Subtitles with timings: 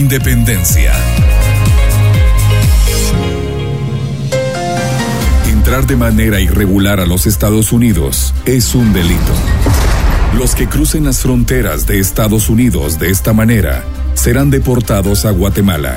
[0.00, 0.94] Independencia.
[5.46, 9.34] Entrar de manera irregular a los Estados Unidos es un delito.
[10.38, 13.84] Los que crucen las fronteras de Estados Unidos de esta manera
[14.14, 15.96] serán deportados a Guatemala.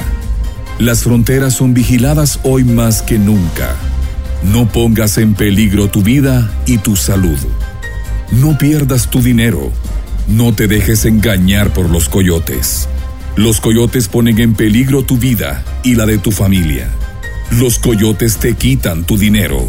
[0.80, 3.74] Las fronteras son vigiladas hoy más que nunca.
[4.44, 7.40] No pongas en peligro tu vida y tu salud.
[8.32, 9.72] No pierdas tu dinero.
[10.28, 12.90] No te dejes engañar por los coyotes.
[13.36, 16.88] Los coyotes ponen en peligro tu vida y la de tu familia.
[17.50, 19.68] Los coyotes te quitan tu dinero.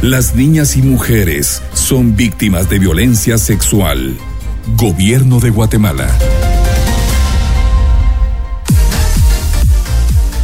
[0.00, 4.16] Las niñas y mujeres son víctimas de violencia sexual.
[4.76, 6.08] Gobierno de Guatemala.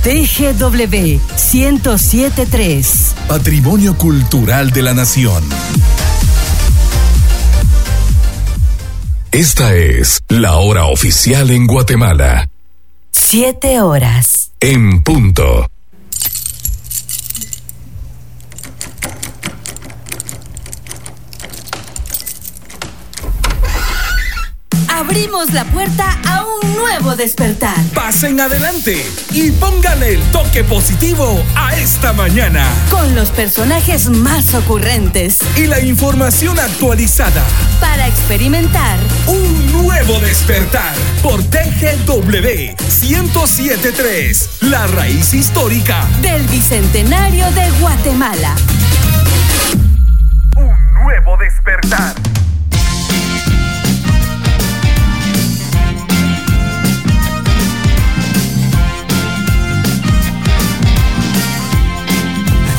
[0.03, 1.21] TGW
[1.53, 3.15] 1073.
[3.29, 5.43] Patrimonio Cultural de la Nación.
[9.33, 12.47] Esta es la hora oficial en Guatemala.
[13.31, 14.53] Siete horas.
[14.59, 15.67] En punto.
[25.09, 27.83] Abrimos la puerta a un nuevo despertar.
[27.95, 32.67] Pasen adelante y pónganle el toque positivo a esta mañana.
[32.91, 35.39] Con los personajes más ocurrentes.
[35.57, 37.43] Y la información actualizada.
[37.81, 48.55] Para experimentar un nuevo despertar por TGW 1073, la raíz histórica del Bicentenario de Guatemala.
[50.55, 52.15] Un nuevo despertar.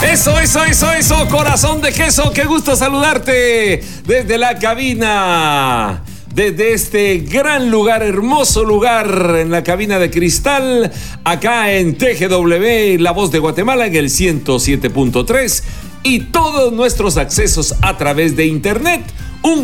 [0.03, 6.03] Eso, eso, eso, eso, corazón de queso, qué gusto saludarte desde la cabina.
[6.33, 10.89] Desde este gran lugar, hermoso lugar en la cabina de cristal,
[11.25, 15.64] acá en TGW, La Voz de Guatemala, en el 107.3
[16.03, 19.02] y todos nuestros accesos a través de internet.
[19.42, 19.64] Un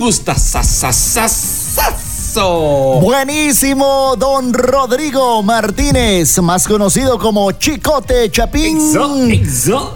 [2.36, 8.92] Buenísimo, don Rodrigo Martínez, más conocido como Chicote Chapín.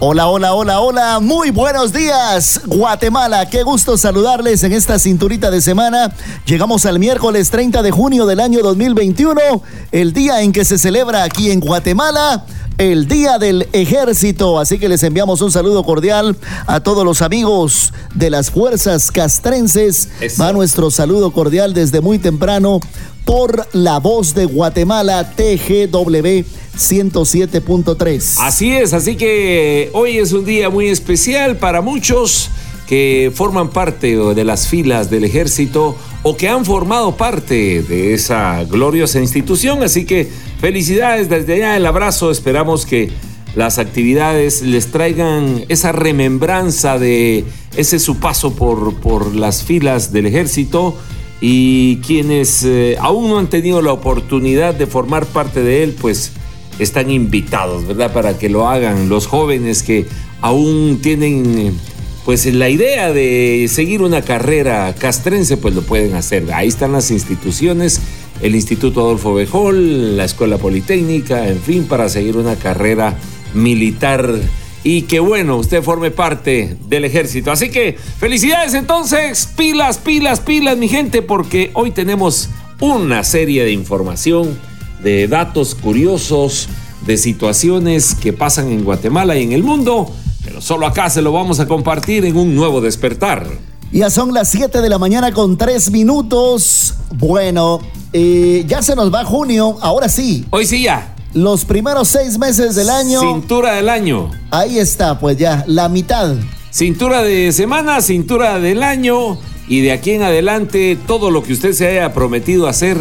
[0.00, 1.20] Hola, hola, hola, hola.
[1.20, 3.46] Muy buenos días, Guatemala.
[3.50, 6.14] Qué gusto saludarles en esta cinturita de semana.
[6.46, 9.62] Llegamos al miércoles 30 de junio del año 2021,
[9.92, 12.46] el día en que se celebra aquí en Guatemala
[12.80, 14.58] el Día del Ejército.
[14.58, 16.34] Así que les enviamos un saludo cordial
[16.66, 20.08] a todos los amigos de las fuerzas castrenses.
[20.40, 22.80] Va nuestro saludo cordial desde muy temprano
[23.26, 26.42] por la voz de Guatemala, TGW
[26.74, 28.36] 107.3.
[28.38, 32.48] Así es, así que hoy es un día muy especial para muchos
[32.90, 38.64] que forman parte de las filas del ejército o que han formado parte de esa
[38.64, 39.84] gloriosa institución.
[39.84, 40.28] Así que
[40.60, 42.32] felicidades desde allá, el abrazo.
[42.32, 43.12] Esperamos que
[43.54, 47.44] las actividades les traigan esa remembranza de
[47.76, 50.96] ese su paso por, por las filas del ejército
[51.40, 56.32] y quienes eh, aún no han tenido la oportunidad de formar parte de él, pues
[56.80, 58.12] están invitados, ¿verdad?
[58.12, 60.06] Para que lo hagan los jóvenes que
[60.40, 61.78] aún tienen
[62.24, 66.52] pues la idea de seguir una carrera castrense, pues lo pueden hacer.
[66.52, 68.00] Ahí están las instituciones,
[68.42, 73.16] el Instituto Adolfo Bejol, la Escuela Politécnica, en fin, para seguir una carrera
[73.54, 74.38] militar
[74.82, 77.52] y que bueno, usted forme parte del ejército.
[77.52, 82.48] Así que felicidades entonces, pilas, pilas, pilas, mi gente, porque hoy tenemos
[82.80, 84.58] una serie de información,
[85.02, 86.68] de datos curiosos,
[87.06, 90.14] de situaciones que pasan en Guatemala y en el mundo
[90.60, 93.46] solo acá se lo vamos a compartir en un nuevo despertar.
[93.92, 96.94] Ya son las 7 de la mañana con 3 minutos.
[97.16, 97.80] Bueno,
[98.12, 100.46] eh, ya se nos va junio, ahora sí.
[100.50, 101.14] Hoy sí ya.
[101.32, 103.20] Los primeros seis meses del año.
[103.20, 104.30] Cintura del año.
[104.50, 106.34] Ahí está, pues ya, la mitad.
[106.72, 109.38] Cintura de semana, cintura del año.
[109.68, 112.98] Y de aquí en adelante, todo lo que usted se haya prometido hacer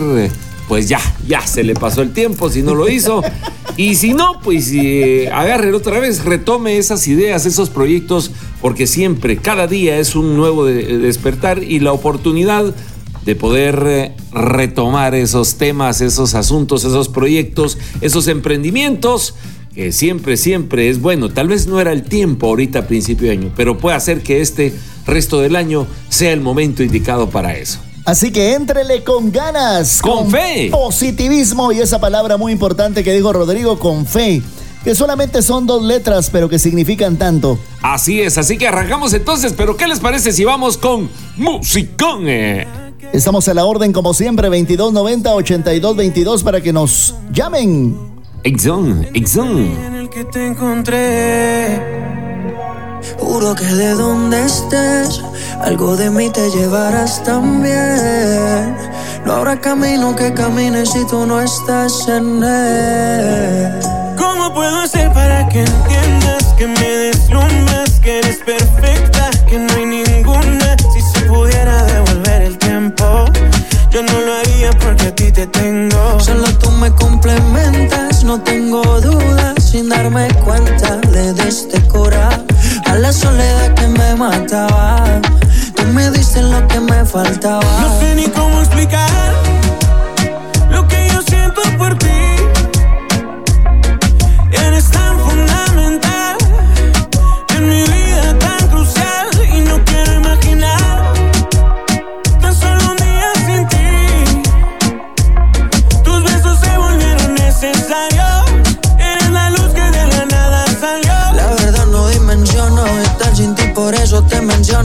[0.69, 3.24] pues ya, ya se le pasó el tiempo si no lo hizo.
[3.75, 8.30] Y si no, pues eh, agarre otra vez, retome esas ideas, esos proyectos,
[8.62, 12.75] porque siempre, cada día es un nuevo despertar y la oportunidad
[13.25, 19.33] de poder eh, retomar esos temas, esos asuntos, esos proyectos, esos emprendimientos,
[19.74, 21.30] que siempre, siempre es bueno.
[21.30, 24.39] Tal vez no era el tiempo ahorita a principio de año, pero puede hacer que
[24.42, 24.72] este
[25.07, 27.80] resto del año sea el momento indicado para eso.
[28.09, 30.01] Así que entrele con ganas.
[30.01, 30.69] Con, fe.
[30.71, 34.41] Positivismo y esa palabra muy importante que dijo Rodrigo, con fe.
[34.83, 37.59] Que solamente son dos letras, pero que significan tanto.
[37.83, 39.53] Así es, así que arrancamos entonces.
[39.56, 41.07] Pero ¿qué les parece si vamos con
[41.38, 42.25] musicón?
[43.13, 47.95] Estamos a la orden como siempre, 2290-8222 para que nos llamen.
[48.44, 49.55] Exxon, Exxon.
[49.85, 52.09] En el que te encontré.
[53.19, 55.21] Juro que de donde estés,
[55.61, 58.75] algo de mí te llevarás también.
[59.25, 63.79] No habrá camino que camine si tú no estás en él.
[64.17, 69.85] ¿Cómo puedo hacer para que entiendas que me deslumbras, que eres perfecta, que no hay
[69.85, 70.77] ninguna?
[70.94, 73.25] Si se pudiera devolver el tiempo,
[73.91, 76.19] yo no lo haría porque a ti te tengo.
[76.19, 82.29] Solo tú me complementas, no tengo dudas, sin darme cuenta le diste cura
[82.85, 85.03] a la soledad que me mataba.
[85.79, 87.81] Tú me diste lo que me faltaba.
[87.81, 89.58] No sé ni cómo explicar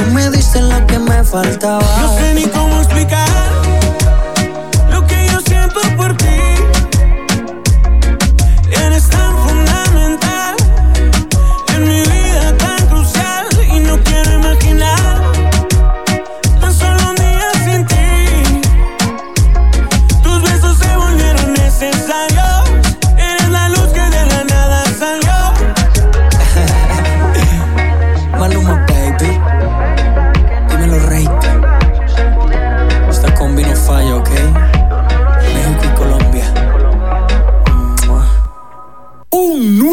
[0.00, 1.84] Tú me diste lo que me faltaba.
[2.00, 3.69] No sé ni cómo explicar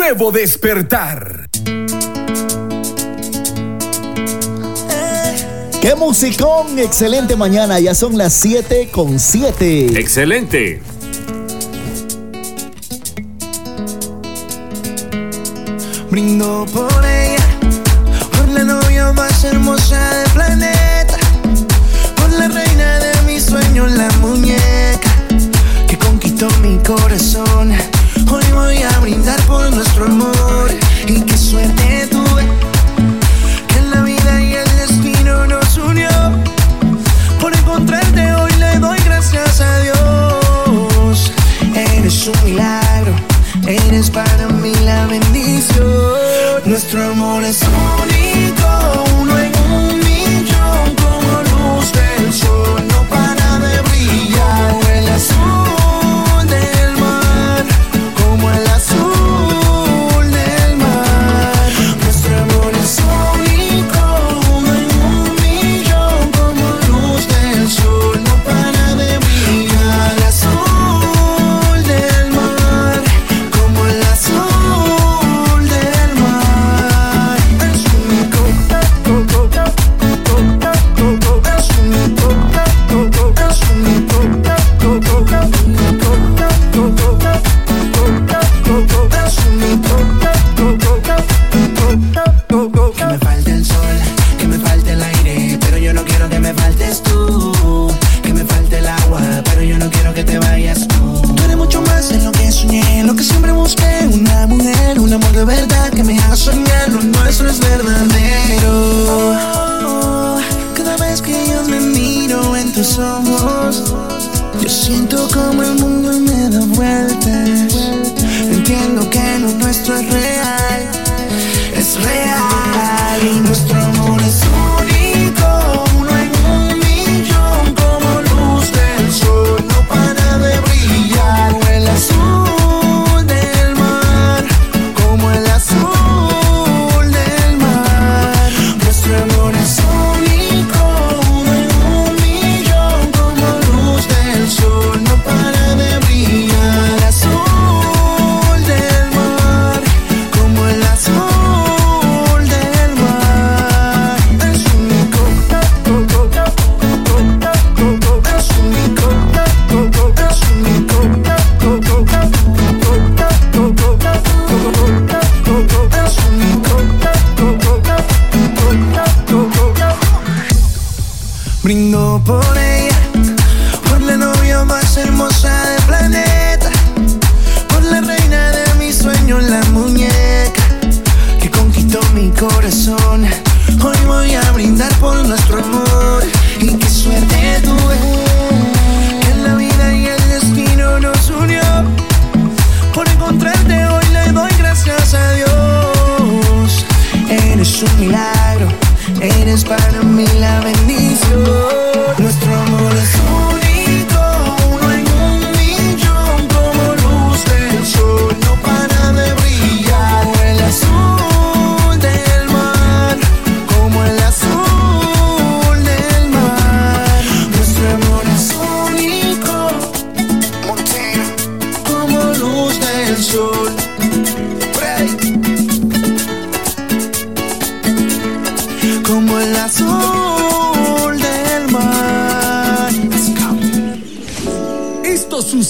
[0.10, 1.50] nuevo despertar.
[5.82, 6.80] ¡Qué musicón!
[6.80, 10.00] Excelente mañana, ya son las 7 con 7.
[10.00, 10.82] Excelente.
[16.10, 17.44] Brindo por ella,
[18.32, 21.18] por la novia más hermosa del planeta,
[22.16, 25.12] por la reina de mis sueños, la muñeca
[25.86, 27.57] que conquistó mi corazón.
[29.98, 30.70] Nuestro amor
[31.08, 32.44] y qué suerte tuve
[33.68, 36.10] que la vida y el destino nos unió.
[37.40, 41.32] Por encontrarte hoy le doy gracias a Dios.
[41.76, 43.14] Eres un milagro,
[43.66, 45.88] eres para mí la bendición.
[46.66, 48.07] Nuestro amor es único,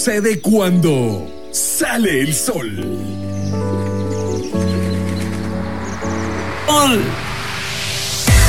[0.08, 2.66] sucede cuando sale el sol.
[6.66, 7.00] Sol.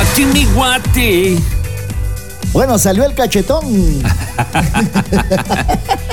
[0.00, 1.36] Aquí en mi guate.
[2.54, 3.62] Bueno, salió el cachetón.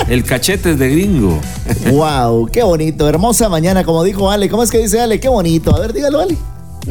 [0.10, 1.39] El cachete es de gringo.
[1.92, 3.08] wow, qué bonito.
[3.10, 4.48] Hermosa mañana, como dijo Ale.
[4.50, 5.20] ¿Cómo es que dice Ale?
[5.20, 5.75] Qué bonito.
[5.75, 6.38] A ver, dígalo, Ale.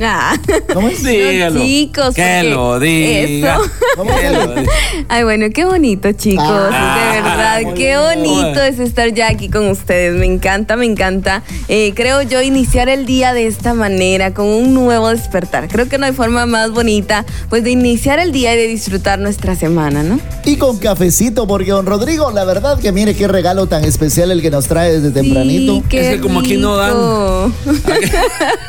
[0.02, 0.36] Ah.
[0.74, 1.02] ¿Cómo es?
[1.02, 1.60] Dígalo.
[1.60, 3.56] chicos, Que lo diga.
[3.56, 3.70] eso.
[3.96, 4.46] ¿Cómo es, Que Ale?
[4.46, 4.72] lo diga.
[5.08, 6.44] Ay, bueno, qué bonito, chicos.
[6.46, 8.00] Ah, de verdad, qué bien.
[8.02, 10.14] bonito es estar ya aquí con ustedes.
[10.18, 11.42] Me encanta, me encanta.
[11.68, 15.68] Eh, creo yo iniciar el día de esta manera, con un nuevo despertar.
[15.68, 19.18] Creo que no hay forma más bonita, pues, de iniciar el día y de disfrutar
[19.18, 20.20] nuestra semana, ¿no?
[20.44, 24.42] Y con cafecito, porque don Rodrigo, la verdad que mire qué regalo tan especial el
[24.42, 25.76] que nos trae desde tempranito.
[25.76, 27.52] Sí, qué Es que como aquí no dan.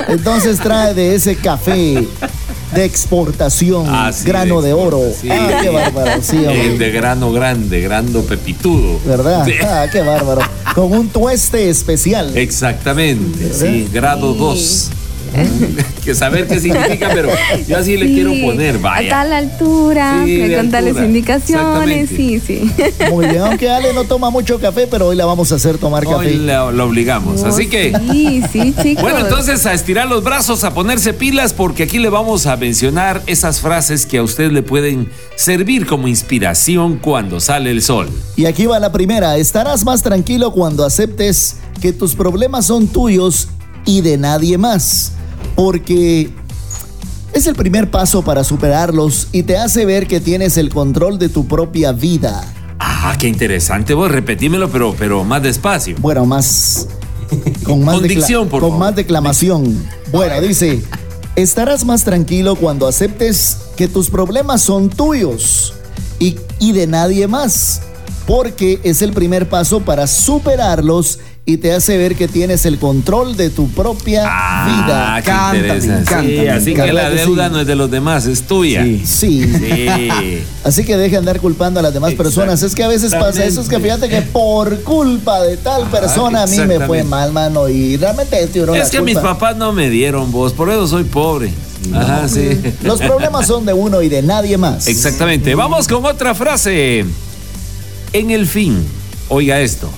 [0.08, 2.06] Entonces trae de ese café
[2.74, 5.00] de exportación, Ah, sí, grano de, oro.
[5.20, 5.28] sí.
[5.30, 6.78] Ah, qué bárbaro, sí, hombre.
[6.78, 8.98] de grano grande, grano pepitudo.
[9.04, 9.44] ¿Verdad?
[9.44, 9.52] Sí.
[9.62, 10.40] Ah, qué bárbaro.
[10.74, 12.36] Con un tueste especial.
[12.36, 14.38] Exactamente, sí, grado Sí.
[14.38, 14.90] 2.
[16.04, 17.30] que saber qué significa, pero
[17.66, 19.10] yo así le Sí, quiero poner, A vaya.
[19.10, 20.38] tal altura, Sí,
[20.70, 21.04] tales altura.
[21.06, 22.70] indicaciones, sí, sí.
[23.10, 26.06] Muy bien, aunque Ale no toma mucho café, pero hoy la vamos a hacer tomar
[26.06, 26.34] Hoy café.
[26.34, 27.42] lo, lo obligamos.
[27.42, 29.02] Así que, Sí, sí, chicos.
[29.02, 33.22] bueno, entonces a estirar los brazos, a ponerse pilas, porque aquí le vamos a mencionar
[33.26, 38.08] esas frases que a usted le pueden servir como inspiración cuando sale el sol.
[38.36, 39.36] Y aquí va la primera.
[39.36, 43.48] Estarás más tranquilo cuando aceptes que tus problemas son tuyos
[43.84, 45.12] y de nadie más.
[45.62, 46.30] Porque
[47.32, 51.28] es el primer paso para superarlos y te hace ver que tienes el control de
[51.28, 52.44] tu propia vida.
[52.78, 53.92] Ah, qué interesante.
[53.92, 55.96] Vos repetímelo, pero, pero más despacio.
[55.98, 56.86] Bueno, más.
[57.64, 58.86] Con más, Con decla- dicción, por con favor.
[58.86, 59.84] más declamación.
[60.12, 60.80] Bueno, dice:
[61.34, 65.74] Estarás más tranquilo cuando aceptes que tus problemas son tuyos
[66.20, 67.82] y, y de nadie más.
[68.28, 73.34] Porque es el primer paso para superarlos y te hace ver que tienes el control
[73.34, 75.22] de tu propia Ah, vida.
[75.22, 76.00] qué encanta, me interesante.
[76.02, 77.52] encanta, Sí, así que la ¿Verdad que deuda sí?
[77.54, 78.82] no es de los demás, es tuya.
[78.84, 79.02] Sí.
[79.06, 79.44] Sí.
[79.58, 80.42] Sí.
[80.64, 82.62] Así que deje de andar culpando a las demás personas.
[82.62, 86.42] Es que a veces pasa eso, es que fíjate que por culpa de tal persona
[86.42, 87.66] a mí me fue mal, mano.
[87.70, 91.50] Y realmente tiene Es que mis papás no me dieron vos, por eso soy pobre.
[91.94, 92.60] Ajá, sí.
[92.82, 94.86] Los problemas son de uno y de nadie más.
[94.86, 95.54] Exactamente.
[95.54, 97.06] Vamos con otra frase.
[98.12, 98.84] En el fin,
[99.30, 99.88] oiga esto.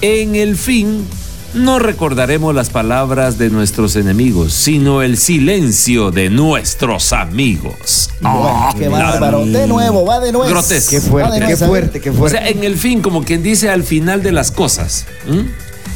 [0.00, 1.06] En el fin,
[1.54, 8.10] no recordaremos las palabras de nuestros enemigos, sino el silencio de nuestros amigos.
[8.20, 9.46] Bueno, Ah, qué la- bárbaro.
[9.46, 10.48] De nuevo, va de nuevo.
[10.50, 10.90] Grotesco.
[10.90, 12.38] Qué fuerte, nuez, qué fuerte, qué O fuerte.
[12.38, 15.06] sea, en el fin, como quien dice al final de las cosas.
[15.26, 15.44] ¿m?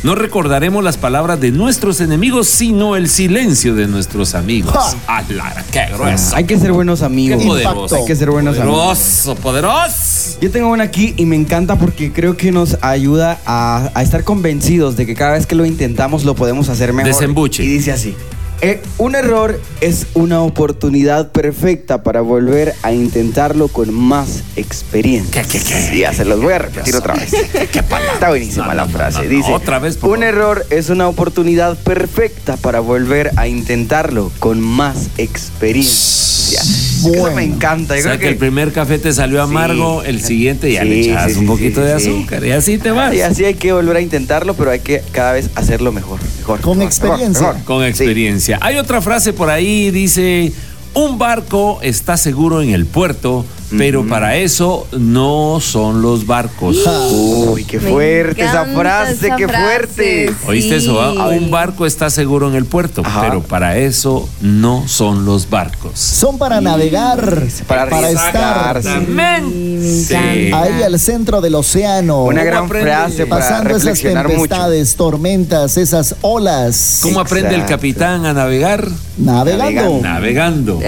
[0.05, 4.73] No recordaremos las palabras de nuestros enemigos, sino el silencio de nuestros amigos.
[4.73, 4.95] Ja.
[5.19, 6.37] ¡Ala, qué grueso!
[6.37, 7.43] Hay que ser buenos ¡Qué amigos.
[7.45, 7.97] poderoso!
[7.97, 8.76] Hay que ser buenos amigos.
[8.78, 10.17] Poderoso, poderoso.
[10.40, 14.23] Yo tengo una aquí y me encanta porque creo que nos ayuda a, a estar
[14.23, 17.12] convencidos de que cada vez que lo intentamos lo podemos hacer mejor.
[17.12, 17.64] Desembuche.
[17.64, 18.14] Y dice así.
[18.61, 25.42] eh, un error es una oportunidad perfecta para volver a intentarlo con más experiencia.
[25.42, 25.99] ¿Qué, qué, qué?
[25.99, 27.33] Ya se los voy a repetir otra vez.
[27.33, 29.25] Está buenísima No, la no, frase.
[29.25, 29.28] no.
[29.28, 30.28] Dice, Otra vez, por un favor.
[30.28, 36.62] error es una oportunidad perfecta para volver a intentarlo con más experiencia.
[37.02, 37.26] Bueno.
[37.28, 37.95] Eso me encanta.
[37.95, 41.00] Yo O sea creo que el primer café te salió amargo, el siguiente ya le
[41.00, 42.09] echas sí, un sí, poquito sí, de sí.
[42.11, 43.14] azúcar y así te vas.
[43.14, 46.19] Y así hay que volver a intentarlo, pero hay que cada vez hacerlo mejor.
[46.38, 47.40] mejor Con mejor, experiencia.
[47.40, 47.64] mejor, mejor.
[47.67, 47.88] Con Sí.
[47.88, 48.59] experiencia.
[48.62, 50.52] Hay otra frase por ahí, dice,
[50.95, 53.45] un barco está seguro en el puerto
[53.76, 56.78] pero para eso no son los barcos.
[57.10, 60.34] Uy, qué fuerte esa frase, esa qué frase, fuerte.
[60.46, 61.00] ¿Oíste eso?
[61.00, 61.28] ah?
[61.28, 63.22] Un barco está seguro en el puerto, Ajá.
[63.22, 65.98] pero para eso no son los barcos.
[65.98, 68.82] Son para navegar, Para para, estar.
[68.82, 72.25] Sí, ahí al centro del océano.
[72.25, 72.90] Una ¿Cómo gran aprende?
[72.90, 74.12] frase para pasando esas mucho.
[74.28, 77.00] tempestades, tormentas, esas olas.
[77.02, 78.88] ¿Cómo aprende el capitán a navegar?
[79.18, 80.00] Navegando.
[80.00, 80.80] Navegando.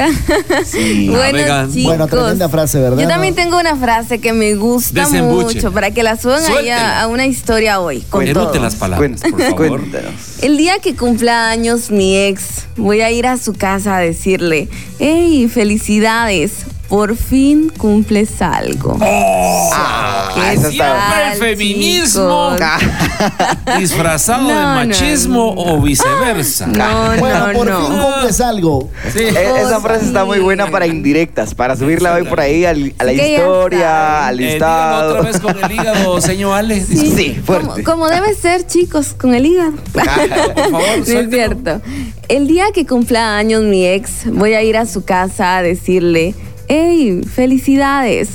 [0.65, 1.09] Sí.
[1.21, 3.03] Bueno, chicos, Bueno, tremenda frase, ¿verdad?
[3.03, 5.57] Yo también tengo una frase que me gusta Desembuche.
[5.57, 8.03] mucho para que la suban ahí a, a una historia hoy.
[8.03, 8.25] Con
[8.63, 9.81] las palabras, por favor.
[9.81, 10.13] Cuéntanos.
[10.43, 14.69] El día que cumpla años mi ex, voy a ir a su casa a decirle,
[14.99, 16.53] hey, felicidades,
[16.91, 18.99] por fin cumples algo.
[19.01, 22.57] Ah, ¿Qué esa está- Siempre el feminismo.
[22.57, 23.79] chicos?
[23.79, 25.63] ¿Disfrazado de No, no, machismo no.
[25.63, 26.67] o viceversa?
[26.67, 27.87] No, Bueno, no, por no.
[27.87, 28.91] fin cumples algo.
[29.13, 29.21] Sí.
[29.21, 33.05] E- Esa frase está muy buena para indirectas, para subirla hoy por ahí al- a
[33.05, 35.09] la historia, al Eh, dígalo listado.
[35.19, 36.81] otra vez con el hígado, señor Ale.
[36.85, 37.85] Sí, fuerte.
[37.85, 39.73] como debe ser, chicos, con el hígado.
[39.93, 41.81] por favor, No es cierto.
[42.29, 46.35] El día que cumpla años mi ex, voy a ir a su casa a decirle,
[46.71, 48.29] hey, felicidades,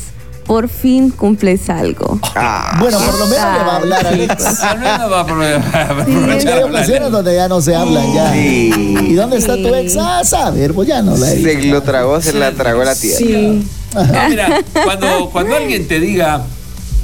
[0.45, 2.19] por fin cumples algo.
[2.35, 4.45] Ah, Bueno, por lo menos le va a hablar a Alex.
[4.61, 8.31] Al menos va a apro- a Hay aprovechar ocasiones donde ya no se hablan ya.
[8.33, 8.71] Sí.
[9.07, 9.95] ¿Y dónde está tu ex?
[9.97, 13.17] Ah, saber, pues ya no la he se lo tragó, se la tragó la tierra.
[13.17, 13.67] Sí.
[13.95, 16.43] No, mira, cuando, cuando alguien te diga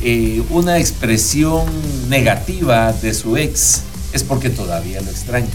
[0.03, 1.63] eh, una expresión
[2.09, 3.81] negativa de su ex,
[4.13, 5.47] es porque todavía lo extraña.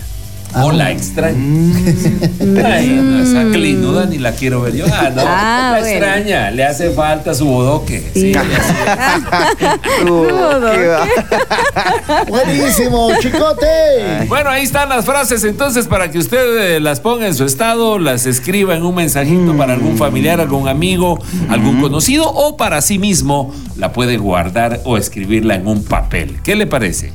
[0.55, 0.73] O Ah.
[0.73, 1.37] la extraña.
[2.65, 4.87] Ay, no, esa clinuda ni la quiero ver yo.
[4.91, 5.87] Ah, no, Ah, la bueno.
[5.97, 8.11] extraña, le hace falta su bodoque.
[8.15, 8.35] Sí, Sí.
[12.29, 14.25] Buenísimo, chicote.
[14.29, 17.99] Bueno, ahí están las frases entonces para que usted eh, las ponga en su estado,
[17.99, 22.99] las escriba en un mensajito para algún familiar, algún amigo, algún conocido o para sí
[22.99, 26.39] mismo la puede guardar o escribirla en un papel.
[26.43, 27.13] ¿Qué le parece?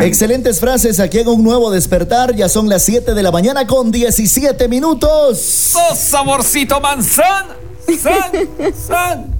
[0.00, 2.34] Excelentes frases aquí en un nuevo despertar.
[2.34, 5.72] Ya son las 7 de la mañana con 17 minutos.
[5.74, 7.56] ¡Oh, saborcito manzana!
[8.00, 8.32] ¡San!
[8.74, 9.30] ¡San!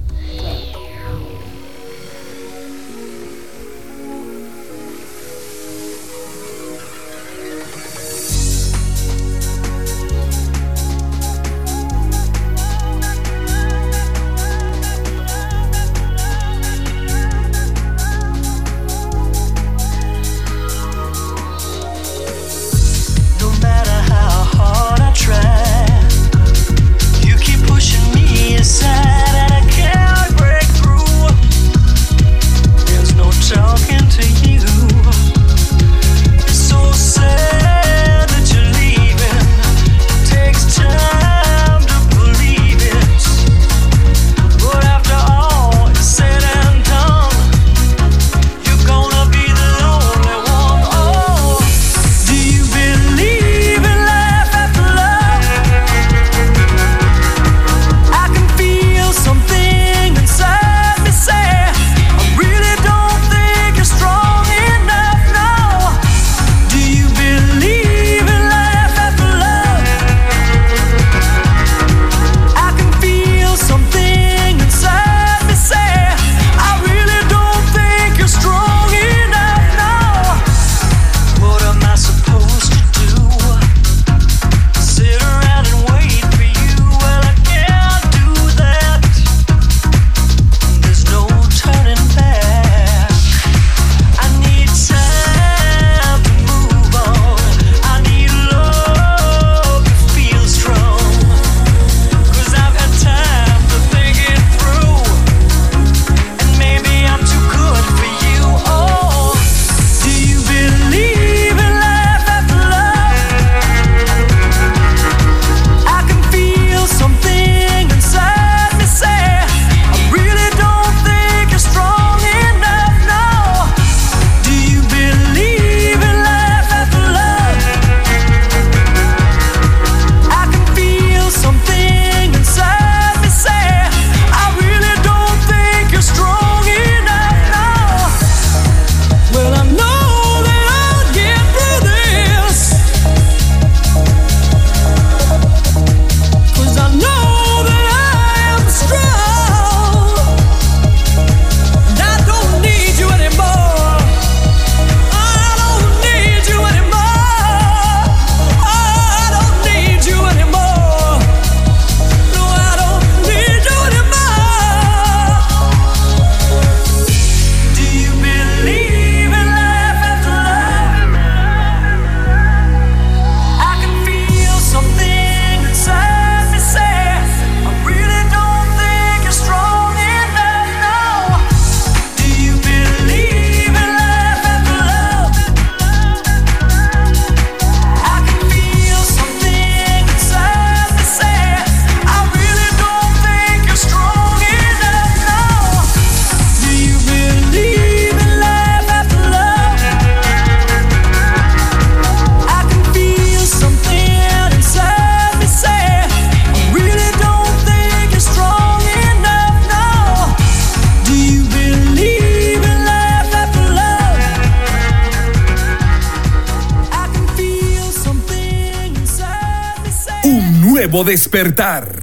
[221.35, 222.01] despertar.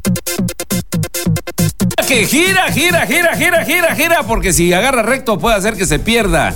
[2.07, 5.99] Que gira, gira, gira, gira, gira, gira, porque si agarra recto puede hacer que se
[5.99, 6.55] pierda.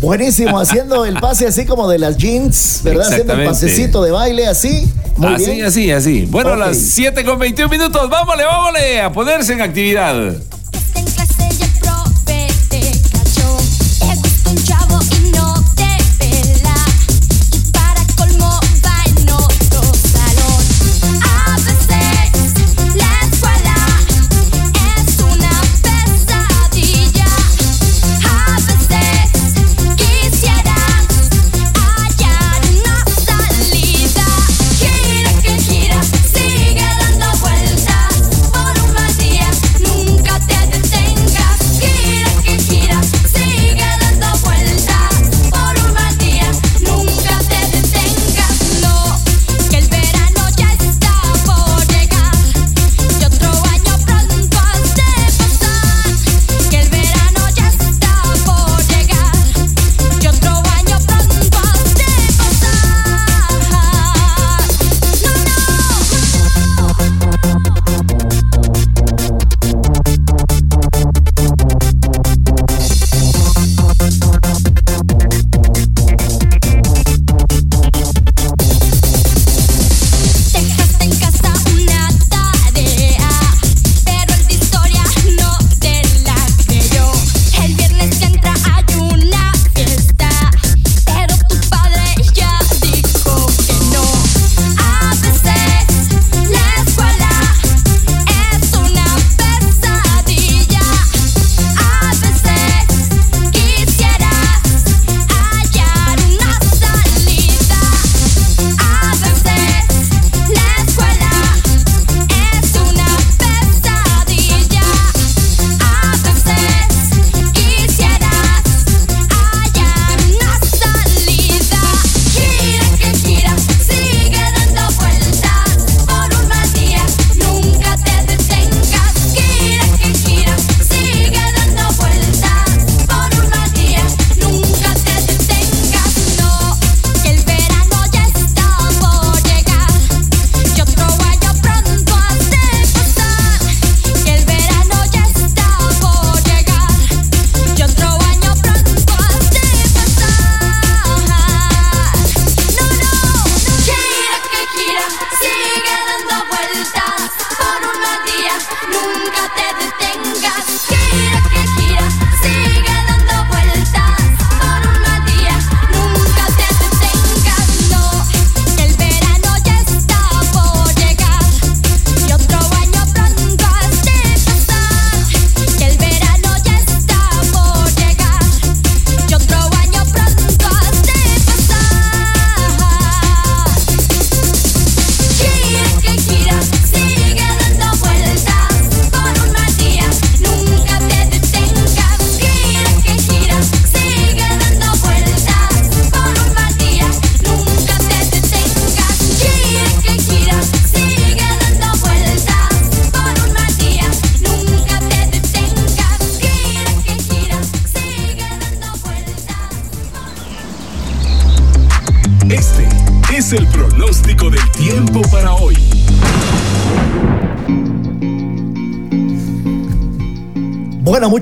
[0.00, 3.06] Buenísimo, haciendo el pase así como de las jeans, ¿verdad?
[3.08, 3.66] Haciendo el Exactamente.
[3.66, 4.88] pasecito de baile así.
[5.16, 5.66] Muy así, bien.
[5.66, 6.26] así, así.
[6.26, 6.58] Bueno, Ok.
[6.58, 8.08] las 7 con 21 minutos.
[8.08, 10.34] Vámonos, vámonos a ponerse en actividad.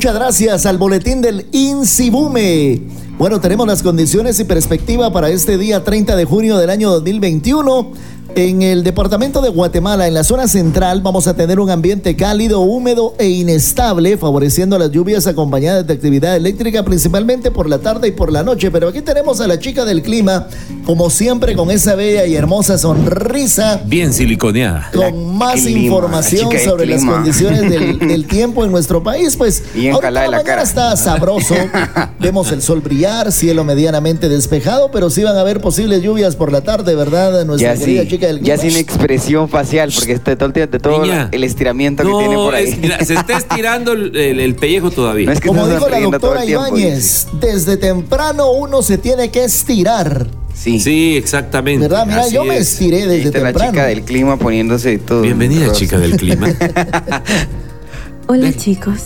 [0.05, 2.83] Muchas gracias al boletín del INSIBUME.
[3.17, 7.93] Bueno, tenemos las condiciones y perspectiva para este día 30 de junio del año 2021.
[8.37, 12.61] En el departamento de Guatemala, en la zona central, vamos a tener un ambiente cálido,
[12.63, 18.11] húmedo e inestable, favoreciendo las lluvias acompañadas de actividad eléctrica, principalmente por la tarde y
[18.11, 18.73] por la noche.
[18.73, 20.49] Pero aquí tenemos a la chica del clima,
[20.85, 24.91] como siempre, con esa bella y hermosa sonrisa Bien siliconeada.
[24.93, 29.37] con más clima, información la sobre las condiciones del, del tiempo en nuestro país.
[29.37, 30.63] Pues ahorita jalada la la mañana cara.
[30.63, 31.55] está sabroso.
[32.19, 36.51] Vemos el sol brillar, cielo medianamente despejado, pero sí van a haber posibles lluvias por
[36.51, 37.45] la tarde, ¿verdad?
[37.45, 40.73] Nuestra Ya querida sí, chica del ya sin expresión facial, porque está todo, el tiempo-
[40.73, 41.29] de todo Niña.
[41.33, 42.69] el estiramiento que tiene por ahí.
[42.69, 45.27] es- mira, se está estirando el, el- el pellejo todavía.
[45.27, 50.27] No es que Como dijo la doctora Ibáñez, desde temprano uno se tiene que estirar.
[50.55, 50.79] Sí.
[50.79, 51.89] Sí, exactamente.
[51.89, 52.07] ¿Verdad?
[52.07, 52.73] Mira, así yo me es.
[52.73, 53.71] estiré desde está la temprano.
[53.73, 55.23] chica del clima poniéndose todo.
[55.23, 55.79] Bienvenida, rosa.
[55.81, 56.47] chica del clima.
[58.27, 59.01] Hola chicos,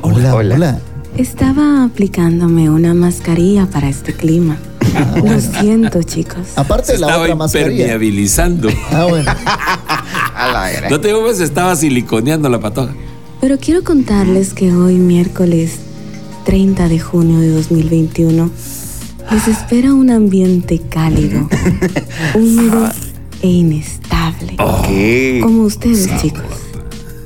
[0.00, 0.54] Hola, hola.
[0.54, 0.78] Hola.
[1.16, 4.56] estaba aplicándome una mascarilla para este clima.
[5.24, 6.38] Lo siento chicos.
[6.56, 7.70] Aparte Se de la estaba otra mascarilla.
[7.70, 8.68] impermeabilizando.
[8.90, 9.30] Ah, bueno.
[10.34, 10.90] A la gran.
[10.90, 12.92] No te digo, estaba siliconeando la patoja.
[13.40, 15.78] Pero quiero contarles que hoy, miércoles
[16.44, 18.50] 30 de junio de 2021,
[19.30, 21.48] les espera un ambiente cálido,
[22.34, 22.88] húmedo
[23.42, 24.56] e inestable.
[24.86, 25.40] ¿Qué?
[25.42, 26.42] Como ustedes, chicos.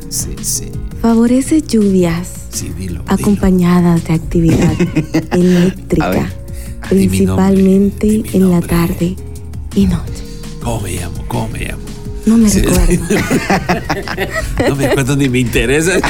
[0.09, 0.65] Sí, sí.
[1.03, 3.03] Favorece lluvias Sí, dilo.
[3.03, 3.05] dilo.
[3.07, 4.73] acompañadas de actividad
[5.31, 6.31] A eléctrica,
[6.91, 8.69] nombre, principalmente mi en la nombre.
[8.69, 9.17] tarde
[9.75, 10.23] y noche.
[10.63, 11.25] ¿Cómo me llamo?
[11.29, 11.83] ¿Cómo me llamo?
[12.27, 12.61] No me Sí.
[12.61, 13.05] recuerdo.
[14.69, 15.93] No me acuerdo ni me interesa.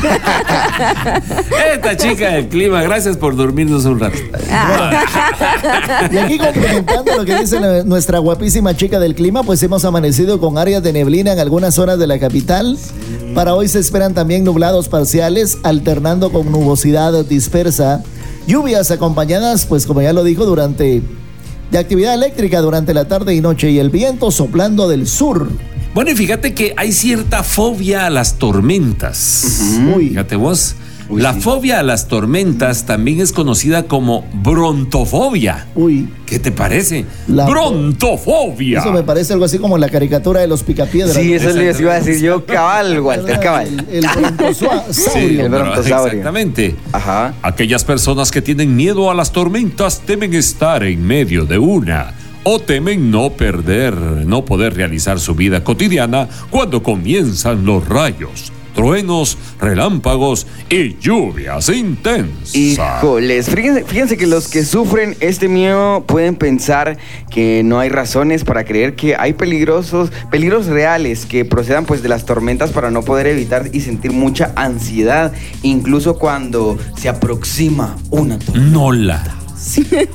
[1.74, 4.16] Esta chica del clima, gracias por dormirnos un rato.
[6.10, 10.40] Y aquí complementando lo que dice la- nuestra guapísima chica del clima, pues hemos amanecido
[10.40, 12.78] con áreas de neblina en algunas zonas de la capital.
[13.34, 18.02] Para hoy se esperan también nublados parciales, alternando con nubosidad dispersa.
[18.46, 21.02] Lluvias acompañadas, pues como ya lo dijo, durante
[21.70, 25.48] de actividad eléctrica durante la tarde y noche y el viento soplando del sur.
[25.94, 29.62] Bueno, y fíjate que hay cierta fobia a las tormentas.
[29.96, 30.10] Uy.
[30.10, 30.76] Fíjate vos.
[31.08, 31.40] Uy, la sí.
[31.40, 35.66] fobia a las tormentas también es conocida como brontofobia.
[35.74, 37.04] Uy, ¿Qué te parece?
[37.28, 38.80] La- brontofobia.
[38.80, 41.14] eso me parece algo así como la caricatura de los picapiedras.
[41.16, 41.34] Sí, ¿no?
[41.36, 43.86] eso les iba a decir yo, cabal, Walter, cabal.
[43.90, 44.82] El, el brontosaurio.
[44.92, 46.06] Sí, el bro, brontosaurio.
[46.18, 46.74] exactamente.
[46.92, 47.34] Ajá.
[47.42, 52.14] Aquellas personas que tienen miedo a las tormentas temen estar en medio de una
[52.48, 59.36] o temen no perder, no poder realizar su vida cotidiana cuando comienzan los rayos, truenos,
[59.58, 62.54] relámpagos y lluvias intensas.
[62.54, 66.98] Híjoles, fíjense, fíjense que los que sufren este miedo pueden pensar
[67.30, 72.08] que no hay razones para creer que hay peligrosos, peligros reales que procedan pues de
[72.08, 78.38] las tormentas para no poder evitar y sentir mucha ansiedad, incluso cuando se aproxima una
[78.38, 79.35] tormenta.
[79.56, 80.06] Nola.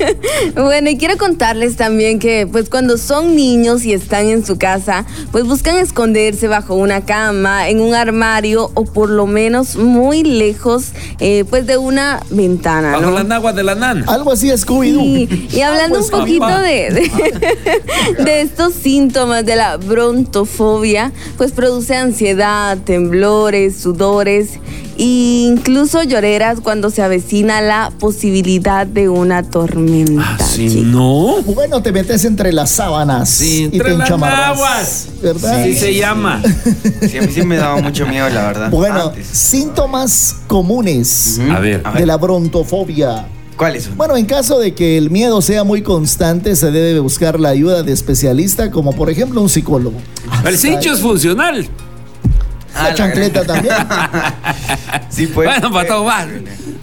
[0.55, 5.05] Bueno, y quiero contarles también que pues cuando son niños y están en su casa,
[5.31, 10.91] pues buscan esconderse bajo una cama, en un armario o por lo menos muy lejos
[11.19, 12.91] eh, pues de una ventana.
[12.91, 13.11] Bajo ¿no?
[13.11, 14.05] la nagua de la nana.
[14.07, 15.01] Algo así Scooby-Doo.
[15.01, 17.09] Y, y hablando un poquito de,
[18.23, 24.59] de estos síntomas de la brontofobia, pues produce ansiedad, temblores, sudores
[24.97, 30.35] e incluso lloreras cuando se avecina la posibilidad de una tormenta.
[30.39, 30.85] Así chicos.
[30.87, 31.41] no.
[31.43, 35.07] Bueno, te metes entre las sábanas Sí, y entre te las naguas.
[35.21, 35.61] ¿Verdad?
[35.61, 36.41] Así se llama.
[37.09, 38.69] Sí, a mí sí me daba mucho miedo, la verdad.
[38.69, 39.25] Bueno, antes.
[39.27, 41.51] síntomas comunes Ujú.
[41.51, 41.83] A ver.
[41.83, 43.25] de la brontofobia.
[43.57, 43.97] ¿Cuáles son?
[43.97, 47.83] Bueno, en caso de que el miedo sea muy constante, se debe buscar la ayuda
[47.83, 49.97] de especialista, como por ejemplo un psicólogo.
[50.45, 51.67] El cincho es funcional.
[52.75, 53.75] Ah, La la chancleta también.
[55.09, 55.47] Sí, pues.
[55.49, 56.25] bueno, para todo va.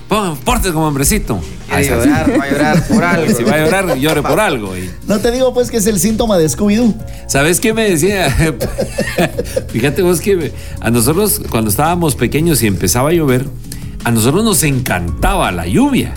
[0.07, 1.41] Pon- Porte como hombrecito.
[1.67, 3.35] Quiere llorar, va a llorar por algo.
[3.35, 4.77] Si va a llorar, llore por algo.
[4.77, 6.95] y- No te digo pues que es el síntoma de Scooby-Doo.
[7.27, 8.29] ¿Sabes qué me decía?
[9.69, 13.47] Fíjate vos que a nosotros cuando estábamos pequeños y empezaba a llover,
[14.05, 16.13] a nosotros nos encantaba la lluvia,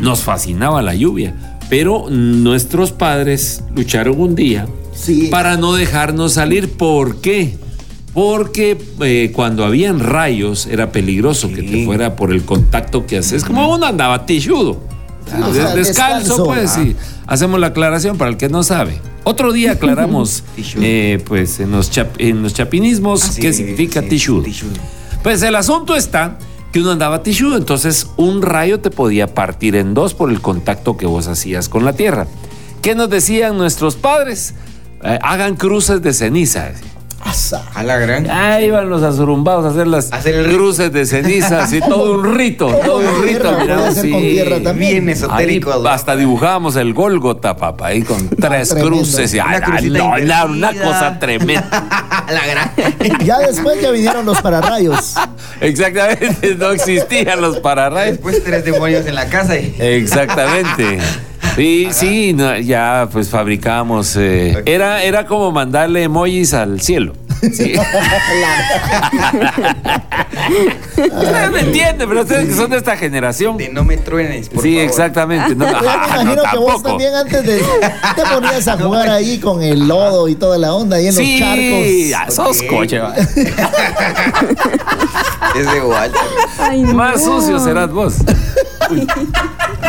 [0.00, 1.34] nos fascinaba la lluvia,
[1.68, 5.28] pero nuestros padres lucharon un día Sí.
[5.30, 6.72] para no dejarnos salir.
[6.72, 7.56] ¿Por qué?
[8.18, 13.44] Porque eh, cuando habían rayos era peligroso que te fuera por el contacto que haces.
[13.44, 14.70] Como uno andaba tichudo.
[14.72, 16.44] o sea, descalzo, descalzo.
[16.44, 16.96] pues sí.
[17.28, 18.98] Hacemos la aclaración para el que no sabe.
[19.22, 20.42] Otro día aclaramos,
[20.80, 24.42] eh, pues en los, chap- en los chapinismos, Ah, sí, qué significa sí, tichudo.
[24.42, 24.72] tichudo.
[25.22, 26.38] Pues el asunto está
[26.72, 30.96] que uno andaba tichudo, entonces un rayo te podía partir en dos por el contacto
[30.96, 32.26] que vos hacías con la tierra.
[32.82, 34.54] ¿Qué nos decían nuestros padres?
[35.04, 36.72] Eh, hagan cruces de ceniza.
[37.20, 37.64] Asa.
[37.74, 38.30] A la gran.
[38.30, 42.36] Ahí iban los azurumbados a hacer las Hacer el cruces de cenizas y todo un
[42.36, 43.58] rito, todo un rito.
[43.92, 44.10] Ser sí.
[44.10, 44.92] con tierra también.
[45.04, 45.88] Bien Ahí esotérico.
[45.88, 48.96] hasta dibujábamos el Gólgota, papá, ahí con tres tremendo.
[48.96, 49.34] cruces.
[49.34, 51.68] Y, Una ay, no, cosa tremenda.
[52.28, 52.72] A la gran.
[53.24, 55.14] Ya después ya vinieron los pararrayos.
[55.60, 58.12] Exactamente, no existían los pararrayos.
[58.16, 59.74] Después tres demonios en la casa y.
[59.78, 60.98] Exactamente.
[61.58, 64.14] Sí, sí, no, ya pues fabricamos.
[64.16, 67.14] eh, era, era como mandarle emojis al cielo.
[67.52, 67.74] Sí.
[70.96, 73.56] Ustedes me entienden, pero ustedes que son de esta generación.
[73.56, 74.88] De no me truenes, por sí, favor.
[74.88, 75.54] exactamente.
[75.54, 75.92] No, Ya me no,
[76.32, 76.82] imagino que vos tampoco.
[76.88, 77.58] también antes de
[78.16, 81.38] te ponías a jugar ahí con el lodo y toda la onda ahí en Sí,
[81.38, 82.34] los charcos.
[82.34, 82.66] sos Ok.
[82.68, 82.98] coche.
[82.98, 83.14] va.
[85.56, 86.20] Es de Walter.
[86.58, 87.40] Ay, Más no.
[87.40, 88.14] sucio serás vos.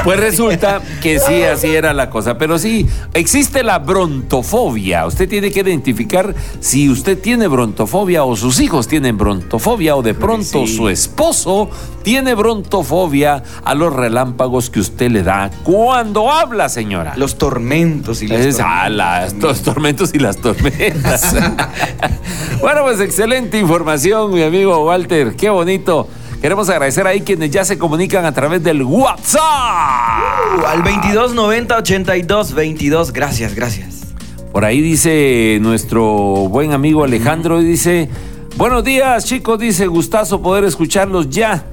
[0.04, 2.38] Pues resulta que sí, así era la cosa.
[2.38, 5.06] Pero sí, existe la brontofobia.
[5.06, 10.14] Usted tiene que identificar si usted tiene brontofobia o sus hijos tienen brontofobia o de
[10.14, 10.76] pronto sí.
[10.76, 11.70] su esposo
[12.04, 17.14] tiene brontofobia a los relámpagos que usted le da cuando habla, señora.
[17.18, 21.36] Los tormentos y las Es, ah, tormentas las- los tormentos y las tormentas.
[22.62, 25.36] bueno, pues excelente información, mi amigo Walter.
[25.36, 26.08] Qué bonito.
[26.42, 29.42] Queremos agradecer ahí quienes ya se comunican a través del WhatsApp.
[29.42, 33.12] Uh, al 2290 82 22.
[33.12, 34.00] Gracias, gracias.
[34.54, 38.10] Por ahí dice nuestro buen amigo Alejandro, dice,
[38.56, 41.66] buenos días chicos, dice gustazo poder escucharlos ya.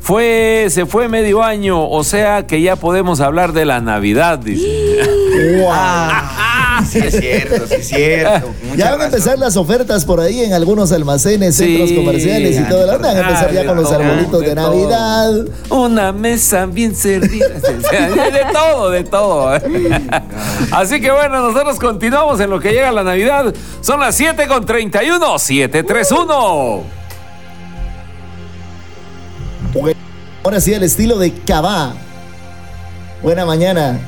[0.00, 4.66] Fue, se fue medio año, o sea que ya podemos hablar de la Navidad, dice.
[5.70, 6.50] Ah,
[6.92, 8.54] sí es cierto, sí es cierto.
[8.64, 9.18] Mucha Ya van a razón.
[9.18, 12.86] empezar las ofertas por ahí en algunos almacenes, Sí, centros comerciales y todo.
[12.86, 14.54] Van a empezar ya con los arbolitos de.
[14.54, 15.32] Navidad.
[15.70, 17.46] Una mesa bien servida.
[17.82, 19.48] O sea, de todo, de todo.
[20.72, 23.52] Así que bueno, nosotros continuamos en lo que llega la Navidad.
[23.80, 26.82] Son las 7 con 31, 731.
[30.44, 31.94] Ahora sí, al estilo de Cabá.
[33.22, 33.98] Buena mañana.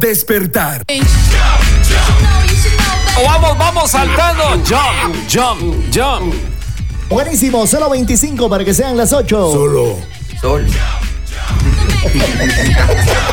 [0.00, 0.82] Despertar.
[3.24, 4.44] Vamos, vamos saltando.
[4.66, 6.34] Jump, jump, jump.
[7.08, 9.52] Buenísimo, solo 25 para que sean las 8.
[9.52, 9.98] Solo.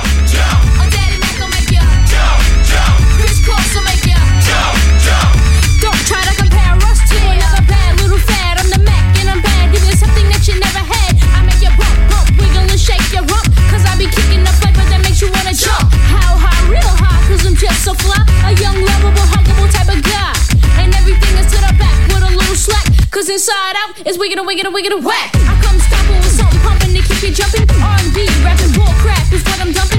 [23.47, 24.07] inside out.
[24.07, 25.31] It's wiggin' and wiggin' and wiggin' and whack.
[25.35, 27.63] I come stopping with something pumping to keep you jumping.
[27.79, 29.96] R&B, rapping, bull crap is what I'm dumping.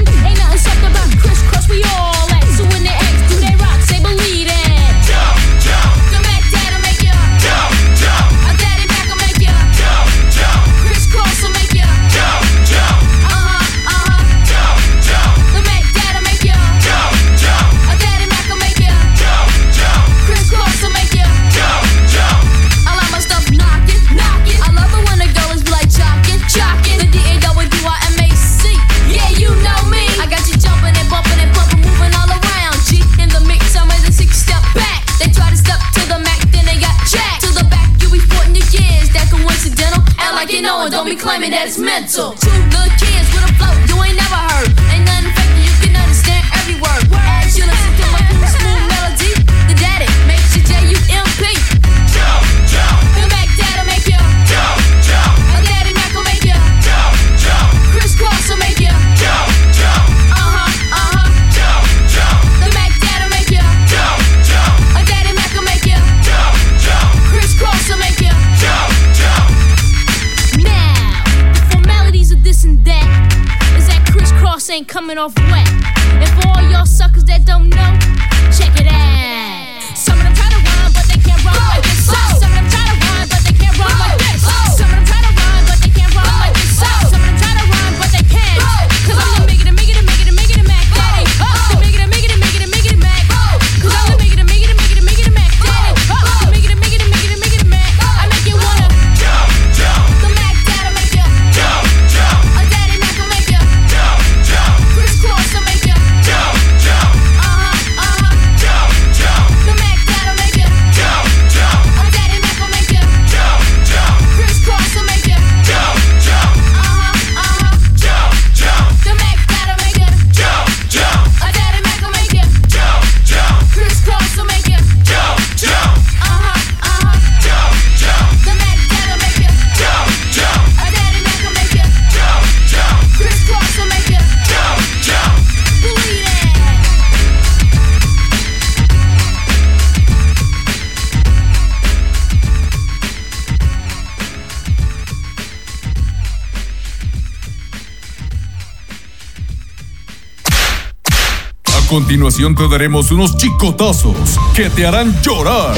[151.99, 155.75] Continuación te daremos unos chicotazos que te harán llorar.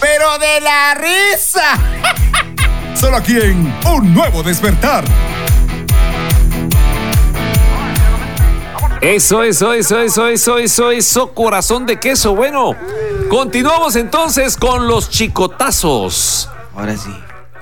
[0.00, 1.78] Pero de la risa.
[2.96, 5.04] Solo aquí en Un Nuevo Despertar.
[9.00, 12.34] Eso, eso, eso, eso, eso, eso, eso, corazón de queso.
[12.34, 12.74] Bueno,
[13.28, 16.50] continuamos entonces con los chicotazos.
[16.74, 17.14] Ahora sí.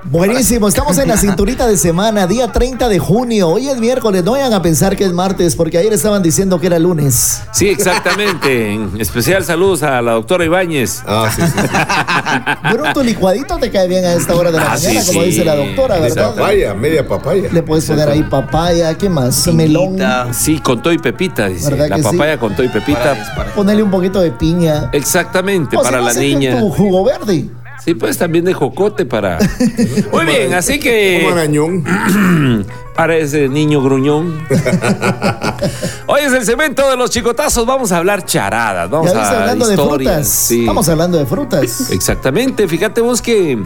[0.05, 3.49] Buenísimo, estamos en la cinturita de semana, día 30 de junio.
[3.49, 6.67] Hoy es miércoles, no vayan a pensar que es martes, porque ayer estaban diciendo que
[6.69, 7.43] era lunes.
[7.53, 8.73] Sí, exactamente.
[8.73, 11.03] En especial saludos a la doctora Ibáñez.
[11.07, 12.73] Ah, sí, sí, sí.
[12.73, 15.27] Bruto licuadito te cae bien a esta hora de la Ah, mañana, sí, como sí.
[15.27, 16.35] dice la doctora, ¿verdad?
[16.35, 17.49] Papaya, media papaya.
[17.53, 19.47] Le puedes poner ahí papaya, ¿qué más?
[19.49, 19.99] Melón.
[20.33, 21.71] Sí, con todo y pepita, dice.
[21.75, 23.17] ¿Verdad La papaya con todo y pepita.
[23.55, 24.91] Ponerle un poquito de piña.
[24.93, 26.59] Exactamente, O si para no, la niña.
[26.59, 27.49] Tu jugo verde.
[27.85, 29.39] Sí, pues también de jocote para.
[30.13, 31.29] Muy bien, así Un que.
[31.33, 31.85] arañón.
[32.99, 34.45] Para ese niño gruñón.
[36.09, 37.65] Hoy es el cemento de los chicotazos.
[37.65, 38.91] Vamos a hablar charadas.
[38.91, 40.13] Vamos Ya a hablando de historias.
[40.17, 40.29] frutas.
[40.29, 40.61] sí.
[40.63, 41.91] Estamos hablando de frutas.
[41.93, 42.67] Exactamente.
[42.67, 43.63] Fíjate vos que.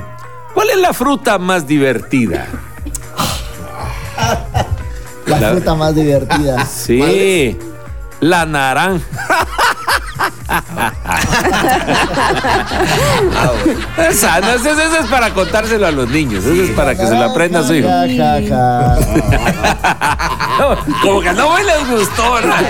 [0.53, 2.47] ¿Cuál es la fruta más divertida?
[5.27, 6.67] La, La- fruta más divertida.
[6.67, 7.57] Sí.
[8.21, 9.01] La naranja.
[14.11, 16.45] Esa, no, ese, ese es para contárselo a los niños.
[16.45, 17.89] Ese es para que se lo aprenda a su hijo.
[17.89, 18.97] Ja, ja, ja.
[20.59, 22.61] No, como que no me les gustó, ¿verdad?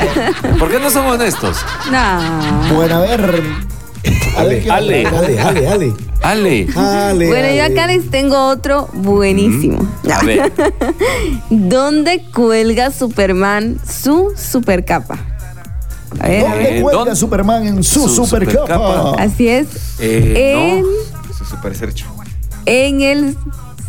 [0.58, 1.58] ¿Por qué no son honestos?
[1.90, 2.74] No.
[2.74, 3.42] Bueno, a ver.
[4.36, 5.06] A ver qué Ale.
[5.06, 5.92] Ale, ale, ale.
[6.22, 6.66] Ale.
[6.76, 9.84] Ale, Bueno, yo acá les tengo otro buenísimo.
[10.12, 10.52] A ver.
[11.50, 15.18] ¿Dónde cuelga Superman su supercapa?
[16.20, 16.64] A ver, a ver.
[16.64, 17.16] ¿Dónde cuelga ¿dónde?
[17.16, 18.60] Superman en su, Su supercapa?
[18.66, 19.22] supercapa.
[19.22, 19.66] Así es.
[20.00, 20.88] Eh, en, no.
[21.30, 22.06] Eso es súper cercho.
[22.66, 23.36] en el.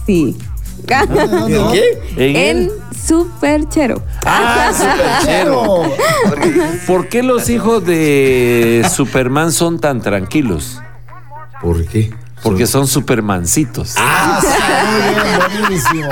[0.05, 0.37] Sí.
[1.29, 1.71] ¿Dónde va?
[1.71, 1.83] ¿Qué?
[2.17, 2.71] En En el-
[3.05, 4.01] Superchero.
[4.25, 4.71] Ah,
[5.21, 5.83] superchero.
[6.29, 6.53] Pero,
[6.87, 10.79] ¿Por qué los hijos de Superman son tan tranquilos?
[11.61, 12.13] ¿Por qué?
[12.43, 13.93] Porque son supermancitos.
[13.97, 14.39] Ah,
[14.91, 16.11] muy bien, buenísimo.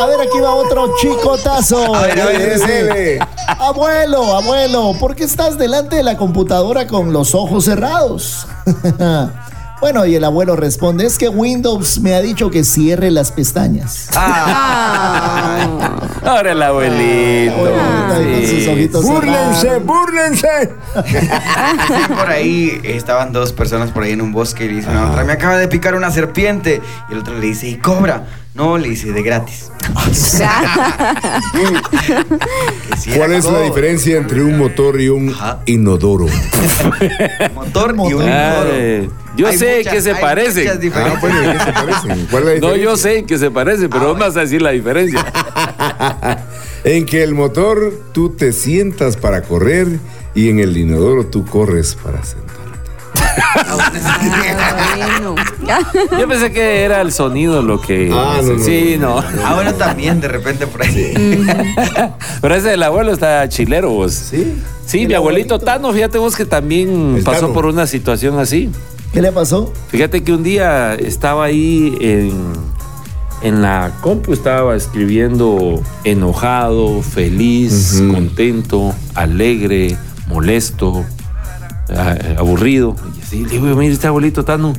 [0.00, 1.94] A ver, aquí va otro chicotazo.
[1.94, 3.18] A ver, a ver, Dice, dele.
[3.46, 8.46] Abuelo, abuelo, ¿por qué estás delante de la computadora con los ojos cerrados?
[9.80, 14.08] Bueno, y el abuelo responde, es que Windows me ha dicho que cierre las pestañas.
[14.14, 15.96] Ah.
[16.24, 17.54] Ahora el abuelito.
[18.48, 20.72] Sus ojitos ¡Búrlense, búrlense!
[21.06, 21.26] Sí,
[22.08, 25.32] por ahí estaban dos personas por ahí en un bosque y le dicen otra, me
[25.32, 26.80] acaba de picar una serpiente.
[27.10, 28.24] Y el otro le dice, ¿y cobra?
[28.54, 29.70] No, le dice, de gratis.
[30.12, 30.42] Sí
[33.16, 35.58] ¿Cuál es la diferencia entre un motor y un Ajá.
[35.66, 36.26] inodoro?
[37.54, 39.23] Motor y un inodoro.
[39.36, 40.68] Yo Hay sé muchas- que se hay parecen.
[40.94, 42.26] Ah, bueno, ¿en qué se parecen?
[42.30, 44.70] ¿Cuál es la No, yo sé que se parece, pero vos vas a decir la
[44.70, 45.24] diferencia.
[46.84, 49.88] En que el motor tú te sientas para correr
[50.34, 52.54] y en el inodoro tú corres para sentar.
[54.96, 55.34] bueno.
[56.18, 58.10] Yo pensé que era el sonido lo que.
[58.12, 59.18] Ah, no, no, sí, no.
[59.44, 61.14] Ah, bueno, también de repente por ahí.
[62.42, 64.12] Pero ese del abuelo está chilero, vos.
[64.12, 64.54] ¿Sí?
[64.86, 67.54] Sí, mi abuelito Tano, fíjate vos que también El pasó Tano.
[67.54, 68.70] por una situación así.
[69.14, 69.72] ¿Qué le pasó?
[69.90, 72.32] Fíjate que un día estaba ahí en,
[73.42, 79.96] en la compu, estaba escribiendo enojado, feliz, contento, alegre,
[80.26, 81.04] molesto,
[82.36, 82.96] aburrido.
[83.16, 84.72] Y así, le digo, mire, este abuelito Tano,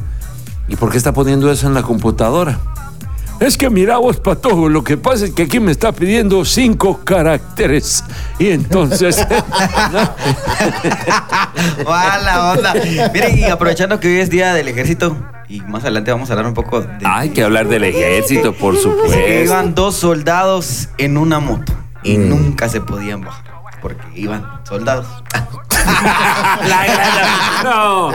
[0.68, 2.60] ¿y por qué está poniendo eso en la computadora?
[3.40, 7.02] Es que mira vos, Patojo, lo que pasa es que aquí me está pidiendo cinco
[7.04, 8.04] caracteres.
[8.40, 9.18] Y entonces...
[11.88, 12.74] ¡Ah, la onda!
[13.14, 15.18] Miren, y aprovechando que hoy es día del ejército,
[15.48, 16.88] y más adelante vamos a hablar un poco de.
[17.06, 19.44] Hay que hablar del ejército, por que supuesto.
[19.44, 21.74] iban dos soldados en una moto
[22.04, 22.30] y Mm.
[22.30, 23.46] nunca se podían bajar
[23.82, 25.06] porque iban soldados.
[26.68, 28.12] La gran- No.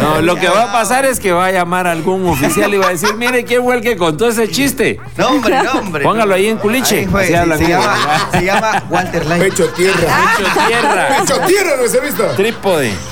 [0.00, 2.78] No, lo que va a pasar es que va a llamar a algún oficial y
[2.78, 4.98] va a decir, mire, ¿quién fue el que contó ese chiste?
[5.16, 6.02] No, hombre, no, hombre.
[6.04, 7.00] Póngalo ahí en culiche.
[7.00, 7.96] Ahí fue, Así sí, hablan se, llama,
[8.32, 9.42] se llama Walter Light.
[9.44, 9.98] Pecho tierra.
[10.36, 11.08] Pecho tierra.
[11.20, 12.24] Pecho tierra, no se ha visto.
[12.36, 12.92] Trípode.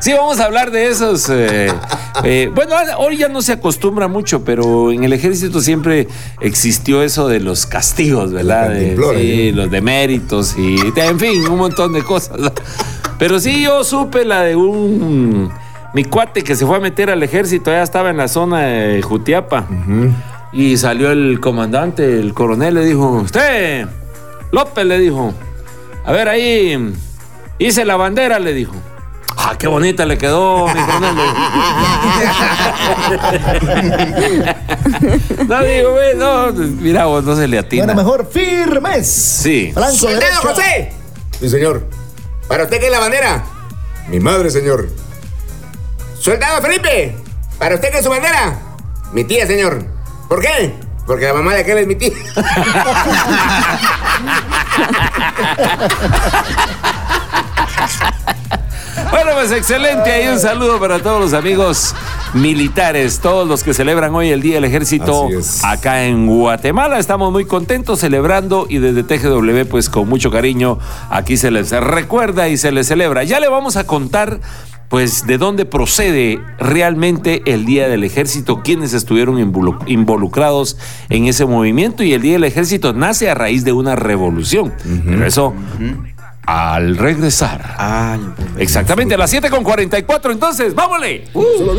[0.00, 1.26] Sí, vamos a hablar de esos.
[1.28, 1.70] eh,
[2.24, 6.08] eh, bueno, hoy ya no se acostumbra mucho, pero en el ejército siempre
[6.40, 8.70] existió eso de los castigos, ¿verdad?
[8.70, 12.38] De- sí, los deméritos y, en fin, un montón de cosas.
[13.18, 15.50] Pero sí, yo supe la de un.
[15.92, 19.02] Mi cuate que se fue a meter al ejército, ya estaba en la zona de
[19.02, 19.66] Jutiapa.
[20.52, 23.86] Y salió el comandante, el coronel, le dijo: Usted,
[24.52, 25.32] López, le dijo,
[26.04, 26.92] a ver ahí,
[27.58, 28.74] hice la bandera, le dijo.
[29.42, 30.74] Ah, qué bonita le quedó, mi
[35.48, 37.86] no digo, güey, no, mira vos, no se le atina.
[37.86, 39.10] Bueno, mejor firmes.
[39.10, 39.72] Sí.
[39.74, 40.40] Blanco, ¡Soldado derecha.
[40.42, 40.92] José!
[41.40, 41.86] Sí, señor.
[42.48, 43.42] ¿Para usted qué es la bandera?
[44.08, 44.88] Mi madre, señor.
[46.18, 47.16] ¡Soldado Felipe!
[47.58, 48.58] ¿Para usted qué es su bandera?
[49.12, 49.82] Mi tía, señor.
[50.28, 50.74] ¿Por qué?
[51.06, 52.10] Porque la mamá de aquel es mi tía.
[59.10, 60.24] Bueno, pues excelente.
[60.24, 61.94] Y un saludo para todos los amigos
[62.32, 65.28] militares, todos los que celebran hoy el Día del Ejército
[65.64, 66.98] acá en Guatemala.
[66.98, 70.78] Estamos muy contentos celebrando y desde TGW, pues con mucho cariño,
[71.10, 73.24] aquí se les recuerda y se les celebra.
[73.24, 74.40] Ya le vamos a contar.
[74.88, 80.76] Pues de dónde procede realmente el Día del Ejército, quiénes estuvieron involu- involucrados
[81.10, 84.72] en ese movimiento y el Día del Ejército nace a raíz de una revolución.
[85.06, 85.54] Pero eso
[86.46, 87.74] al regresar.
[87.78, 88.18] Ah,
[88.58, 91.08] Exactamente, a las 7 con 44, entonces, ¡vámonos!
[91.32, 91.74] Solo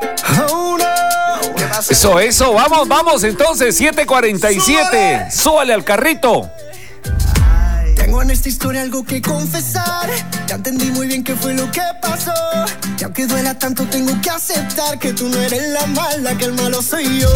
[1.89, 5.31] Eso, eso, vamos, vamos entonces, 747.
[5.31, 6.49] Súbale al carrito.
[7.95, 10.09] Tengo en esta historia algo que confesar.
[10.47, 12.33] Ya entendí muy bien qué fue lo que pasó.
[12.99, 16.53] Y aunque duela tanto, tengo que aceptar que tú no eres la mala, que el
[16.53, 17.29] malo soy yo.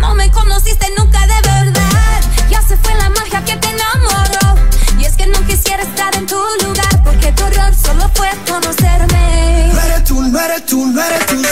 [0.00, 2.20] No me conociste nunca de verdad.
[2.50, 4.60] Ya se fue la magia que te enamoró.
[4.98, 7.02] Y es que no quisiera estar en tu lugar.
[7.04, 9.70] Porque tu error solo fue conocerme.
[9.72, 11.42] No eres tú, no eres tú, no eres tú,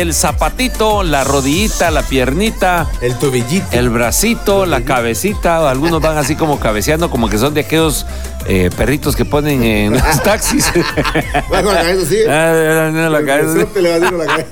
[0.00, 2.88] el zapatito, la rodillita, la piernita.
[3.00, 3.66] El tobillito.
[3.72, 5.68] El bracito, la cabecita.
[5.68, 8.06] Algunos van así como cabeceando, como que son de aquellos
[8.46, 10.72] eh, perritos que ponen en los taxis.
[11.52, 12.18] Va con la cabeza así.
[12.28, 13.54] Ah, no, la cabeza.
[13.54, 14.48] Besote le va haciendo la cabeza.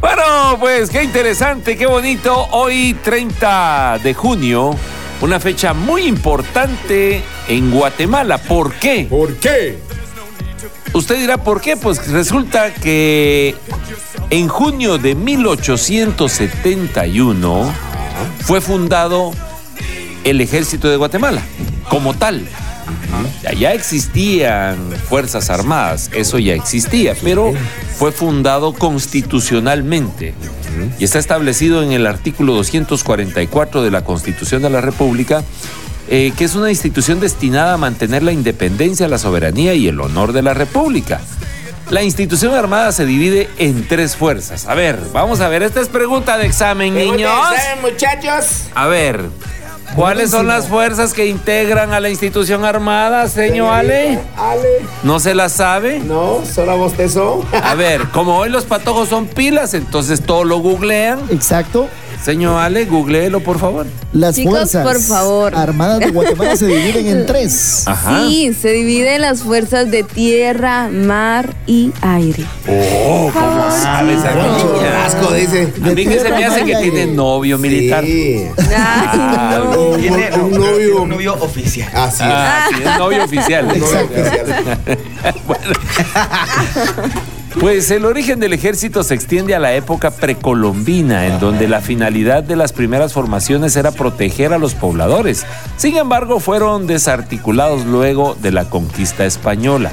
[0.00, 0.22] Bueno,
[0.60, 2.46] pues qué interesante, qué bonito.
[2.52, 4.76] Hoy 30 de junio,
[5.20, 8.38] una fecha muy importante en Guatemala.
[8.38, 9.06] ¿Por qué?
[9.10, 9.89] ¿Por qué?
[10.92, 11.76] Usted dirá, ¿por qué?
[11.76, 13.54] Pues resulta que
[14.30, 17.72] en junio de 1871
[18.44, 19.30] fue fundado
[20.24, 21.42] el ejército de Guatemala
[21.88, 22.44] como tal.
[23.58, 24.76] Ya- existían
[25.08, 27.52] fuerzas armadas, eso ya existía, pero
[27.96, 30.34] fue fundado constitucionalmente
[30.98, 35.42] y está establecido en el artículo 244 de la Constitución de la República,
[36.12, 40.32] eh, que es una institución destinada a mantener la independencia, la soberanía y el honor
[40.32, 41.20] de la República.
[41.88, 44.66] La institución armada se divide en tres fuerzas.
[44.66, 47.30] A ver, vamos a ver, esta es pregunta de examen, niños.
[47.30, 48.62] ¿Saben, muchachos?
[48.74, 49.20] A ver,
[49.94, 54.18] ¿cuáles son las fuerzas que integran a la institución armada, señor Ale?
[54.36, 54.68] Ale.
[55.04, 56.00] ¿No se las sabe?
[56.00, 57.46] No, solo bostezó.
[57.52, 61.20] A ver, como hoy los patojos son pilas, entonces todo lo googlean.
[61.30, 61.88] Exacto.
[62.24, 63.86] Señor Ale, googleelo, por favor.
[64.12, 65.54] Las Chicos, fuerzas por favor.
[65.54, 67.84] armadas de Guatemala se dividen en tres.
[67.86, 68.26] Ajá.
[68.28, 72.44] Sí, se divide en las fuerzas de tierra, mar y aire.
[72.68, 75.06] Oh, ¿cómo sabe esa niña?
[75.06, 75.72] Asco, dice.
[75.82, 78.04] A mí que se me hace que tiene novio militar.
[78.04, 78.44] Sí.
[78.76, 79.62] Ah,
[79.98, 81.02] Tiene un novio.
[81.02, 81.88] un novio oficial.
[81.94, 82.28] Así es.
[82.30, 83.64] ah, sí, es novio oficial.
[83.64, 84.78] Un novio oficial.
[87.58, 92.44] Pues el origen del ejército se extiende a la época precolombina, en donde la finalidad
[92.44, 95.44] de las primeras formaciones era proteger a los pobladores.
[95.76, 99.90] Sin embargo, fueron desarticulados luego de la conquista española.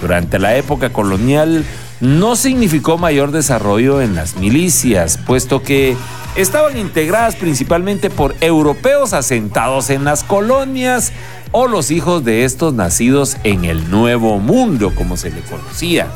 [0.00, 1.64] Durante la época colonial
[2.00, 5.96] no significó mayor desarrollo en las milicias, puesto que
[6.38, 11.12] estaban integradas principalmente por europeos asentados en las colonias
[11.50, 16.06] o los hijos de estos nacidos en el Nuevo Mundo, como se le conocía.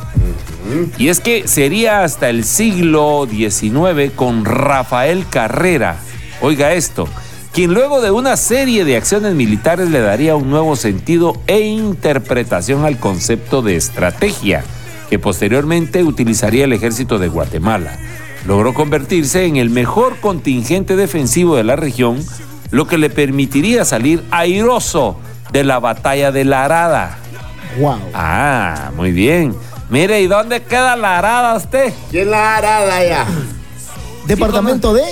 [0.97, 5.97] Y es que sería hasta el siglo XIX con Rafael Carrera,
[6.41, 7.09] oiga esto,
[7.53, 12.85] quien luego de una serie de acciones militares le daría un nuevo sentido e interpretación
[12.85, 14.63] al concepto de estrategia,
[15.11, 17.99] que posteriormente utilizaría el ejército de Guatemala.
[18.47, 22.25] Logró convertirse en el mejor contingente defensivo de la región,
[22.71, 25.17] lo que le permitiría salir airoso
[25.53, 27.19] de la batalla de la Arada.
[27.79, 27.99] Wow.
[28.15, 29.55] Ah, muy bien.
[29.91, 31.93] Mire, ¿y dónde queda la Arada usted?
[32.11, 33.27] ¿Quién la arada ya?
[34.27, 35.03] Departamento de.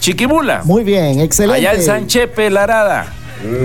[0.00, 0.62] Chiquimula.
[0.64, 1.58] Muy bien, excelente.
[1.58, 3.12] Allá en San Chepe, la Arada.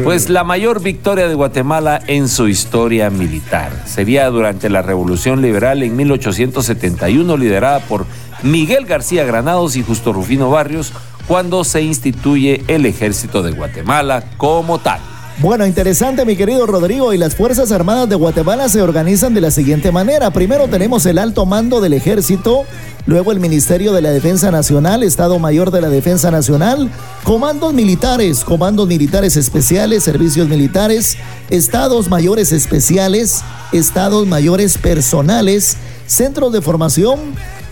[0.03, 3.71] Pues la mayor victoria de Guatemala en su historia militar.
[3.85, 8.07] Sería durante la Revolución Liberal en 1871, liderada por
[8.43, 10.93] Miguel García Granados y Justo Rufino Barrios,
[11.27, 15.01] cuando se instituye el ejército de Guatemala como tal.
[15.39, 17.13] Bueno, interesante, mi querido Rodrigo.
[17.13, 20.31] Y las Fuerzas Armadas de Guatemala se organizan de la siguiente manera.
[20.31, 22.63] Primero tenemos el alto mando del ejército,
[23.05, 26.89] luego el Ministerio de la Defensa Nacional, Estado Mayor de la Defensa Nacional,
[27.23, 31.17] comandos militares, comandos militares especiales, servicios militares,
[31.51, 35.77] estados mayores especiales, estados mayores personales,
[36.07, 37.19] centros de formación,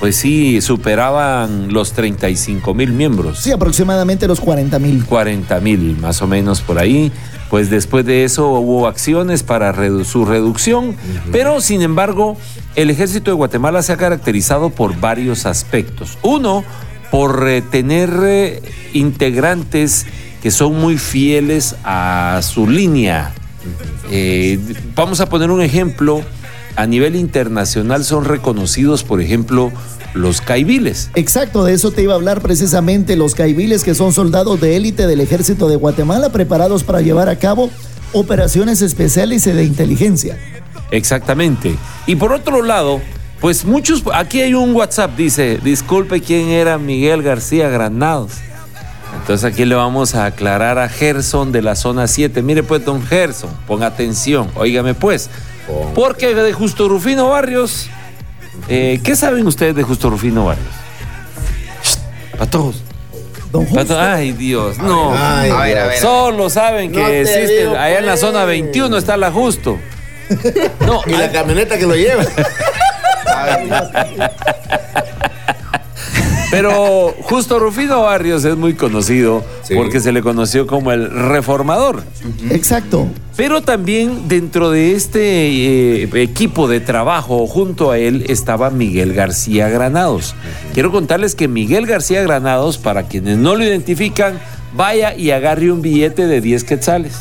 [0.00, 3.40] pues sí, superaban los 35 mil miembros.
[3.40, 5.04] Sí, aproximadamente los 40 mil.
[5.04, 7.10] 40 mil, más o menos por ahí.
[7.50, 10.94] Pues después de eso hubo acciones para redu- su reducción,
[11.32, 12.36] pero sin embargo,
[12.76, 16.18] el ejército de Guatemala se ha caracterizado por varios aspectos.
[16.22, 16.62] Uno,
[17.10, 20.06] por eh, tener eh, integrantes
[20.42, 23.32] que son muy fieles a su línea.
[24.10, 24.58] Eh,
[24.94, 26.22] vamos a poner un ejemplo.
[26.78, 29.72] A nivel internacional son reconocidos, por ejemplo,
[30.14, 31.10] los caibiles.
[31.16, 35.08] Exacto, de eso te iba a hablar precisamente los caibiles que son soldados de élite
[35.08, 37.68] del ejército de Guatemala preparados para llevar a cabo
[38.12, 40.38] operaciones especiales y de inteligencia.
[40.92, 41.74] Exactamente.
[42.06, 43.00] Y por otro lado,
[43.40, 48.34] pues muchos, aquí hay un WhatsApp, dice, disculpe quién era Miguel García Granados.
[49.20, 52.40] Entonces aquí le vamos a aclarar a Gerson de la zona 7.
[52.42, 55.28] Mire pues, don Gerson, ponga atención, óigame pues.
[55.94, 57.88] Porque de Justo Rufino Barrios,
[58.68, 60.66] eh, ¿qué saben ustedes de Justo Rufino Barrios?
[62.32, 62.82] Para todos.
[63.52, 63.66] Don
[63.98, 65.12] Ay, Dios, no.
[65.16, 65.98] Ay, A ver, a ver.
[65.98, 67.60] Solo saben que No te existe.
[67.60, 68.20] digo, Allá en la pues.
[68.20, 69.78] zona 21 está la Justo.
[70.80, 72.22] No, Y la camioneta que lo lleva.
[76.50, 79.74] Pero justo Rufino Barrios es muy conocido Sí.
[79.74, 82.02] porque se le conoció como el reformador.
[82.50, 83.06] Exacto.
[83.36, 85.20] Pero también dentro de este
[86.02, 90.34] eh, equipo de trabajo junto a él estaba Miguel García Granados.
[90.72, 94.38] Quiero contarles que Miguel García Granados, para quienes no lo identifican,
[94.74, 97.12] vaya y agarre un billete de 10 quetzales.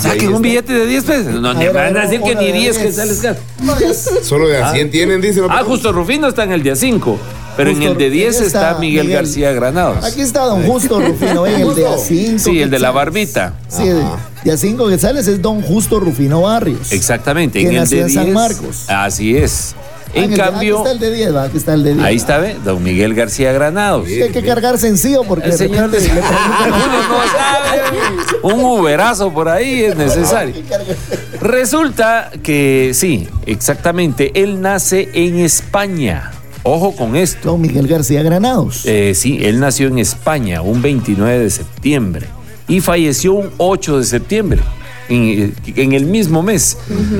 [0.00, 1.40] Saquen un billete de 10 pesos.
[1.40, 2.78] No, A ni ver, a van a decir que ni de 10 diez.
[2.78, 3.22] quetzales.
[3.22, 3.40] gasta.
[4.22, 5.40] Solo de a 100 tienen, dice.
[5.48, 7.18] Ah, justo Rufino está en el día 5.
[7.56, 9.16] Pero en Justo el de 10 Rufino está, está Miguel, Miguel.
[9.22, 10.04] García Granados.
[10.04, 12.38] Aquí está don Justo Rufino, en el de A5.
[12.38, 13.54] Sí, el de la barbita.
[13.68, 16.90] Sí, de A5 que sales es don Justo Rufino Barrios.
[16.92, 17.60] Exactamente.
[17.60, 18.84] Que en el de en San 10, Marcos.
[18.88, 19.76] Así es.
[20.16, 22.04] Ah, En cambio, Aquí está el de 10, va, aquí está el de 10.
[22.06, 22.56] ahí está, ¿ve?
[22.64, 24.06] Don Miguel García Granados.
[24.06, 25.98] Hay que cargar sencillo porque El de señor de...
[25.98, 28.54] repente le preguntan- Uno no sabe.
[28.54, 30.54] Un uberazo por ahí es necesario.
[31.40, 34.30] Resulta que sí, exactamente.
[34.34, 36.30] Él nace en España.
[36.62, 37.50] Ojo con esto.
[37.50, 38.82] Don Miguel García Granados.
[38.86, 42.26] Eh, sí, él nació en España un 29 de septiembre
[42.68, 44.60] y falleció un 8 de septiembre.
[45.08, 46.78] En, en el mismo mes.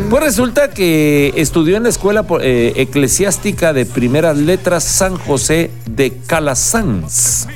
[0.08, 6.12] Pues resulta que estudió en la escuela eh, eclesiástica de primeras letras San José de
[6.26, 7.46] Calasanz,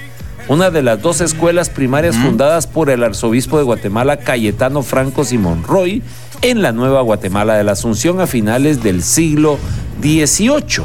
[0.49, 5.63] una de las dos escuelas primarias fundadas por el arzobispo de Guatemala Cayetano Franco Simón
[5.63, 6.03] Roy
[6.43, 9.59] en la Nueva Guatemala de la Asunción a finales del siglo
[10.01, 10.85] XVIII.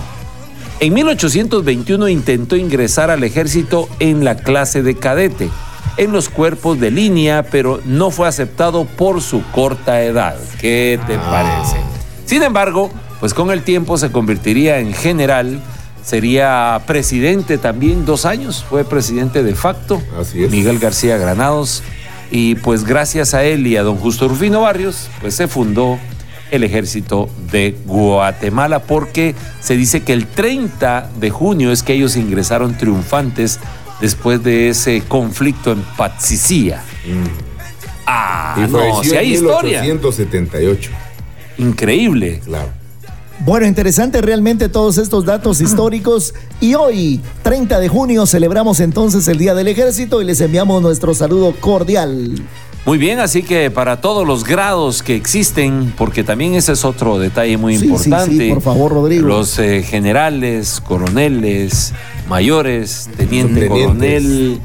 [0.80, 5.50] En 1821 intentó ingresar al ejército en la clase de cadete,
[5.98, 10.36] en los cuerpos de línea, pero no fue aceptado por su corta edad.
[10.60, 11.78] ¿Qué te parece?
[12.26, 15.62] Sin embargo, pues con el tiempo se convertiría en general,
[16.04, 20.52] sería presidente también dos años, fue presidente de facto, Así es.
[20.52, 21.84] Miguel García Granados,
[22.32, 26.00] y pues gracias a él y a don Justo Rufino Barrios, pues se fundó
[26.52, 32.16] el ejército de Guatemala porque se dice que el 30 de junio es que ellos
[32.16, 33.60] ingresaron triunfantes
[34.04, 36.84] después de ese conflicto en Patsicía.
[38.06, 39.82] Ah, y no, si hay en historia.
[39.82, 40.92] 1878.
[41.58, 42.42] Increíble.
[42.44, 42.68] Claro.
[43.40, 46.34] Bueno, interesante realmente todos estos datos históricos.
[46.60, 51.14] Y hoy, 30 de junio, celebramos entonces el Día del Ejército y les enviamos nuestro
[51.14, 52.36] saludo cordial.
[52.86, 57.18] Muy bien, así que para todos los grados que existen, porque también ese es otro
[57.18, 58.38] detalle muy Sí, sí, importante.
[58.38, 59.26] sí, por favor, Rodrigo.
[59.26, 61.94] Los eh, generales, coroneles,
[62.28, 64.60] mayores, teniente coronel,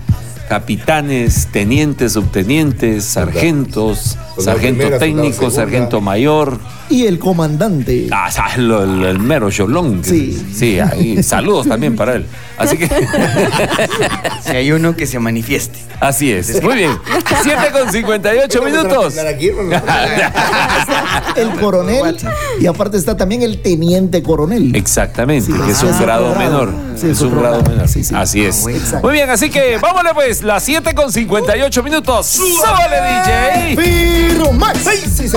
[0.49, 6.59] capitanes, tenientes, subtenientes, sargentos, Soldado sargento técnico, sargento mayor.
[6.91, 8.09] Y el comandante.
[8.11, 10.03] Ah, lo- el, el mero cholón.
[10.03, 10.43] Sí.
[10.55, 12.27] Sí, ahí, saludos también para él.
[12.57, 12.89] Así que,
[14.45, 15.79] Si hay uno que se manifieste.
[16.01, 16.63] así es.
[16.63, 16.91] Muy bien.
[17.43, 19.19] 7 con 58 minutos.
[19.19, 19.51] Aquí.
[21.37, 22.17] El coronel.
[22.61, 24.75] Y aparte está también el teniente coronel.
[24.75, 26.73] Exactamente, Sí, que es un grado menor.
[26.97, 27.89] Sí, es un grado menor.
[27.89, 28.15] Sí, sí.
[28.17, 28.67] Así es.
[28.67, 29.07] Exacto.
[29.07, 32.27] Muy bien, así que vámonos pues, las 7 con 58 minutos.
[32.27, 32.97] ¡Súbale,
[33.77, 33.77] DJ!
[35.15, 35.37] Sí, sí.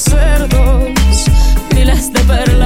[0.00, 1.26] cerdos
[1.74, 2.59] miles de perlas.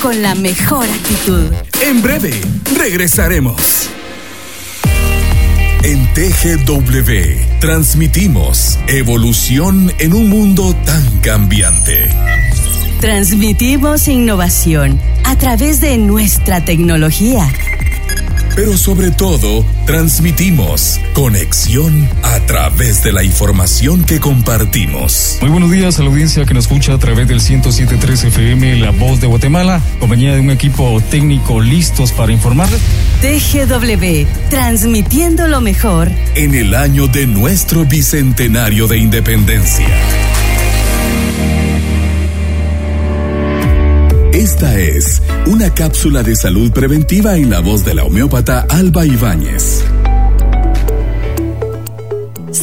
[0.00, 1.52] Con la mejor actitud.
[1.82, 2.32] En breve,
[2.78, 3.90] regresaremos.
[5.82, 12.08] En TGW transmitimos evolución en un mundo tan cambiante.
[13.00, 17.46] Transmitimos innovación a través de nuestra tecnología.
[18.54, 25.38] Pero sobre todo, transmitimos conexión a través de la información que compartimos.
[25.40, 28.90] Muy buenos días a la audiencia que nos escucha a través del 107.3 FM La
[28.90, 32.78] Voz de Guatemala, compañía de un equipo técnico listos para informarles.
[33.22, 36.10] TGW, transmitiendo lo mejor.
[36.34, 39.88] En el año de nuestro bicentenario de independencia.
[44.34, 49.86] Esta es una cápsula de salud preventiva en la voz de la homeópata Alba Ibáñez.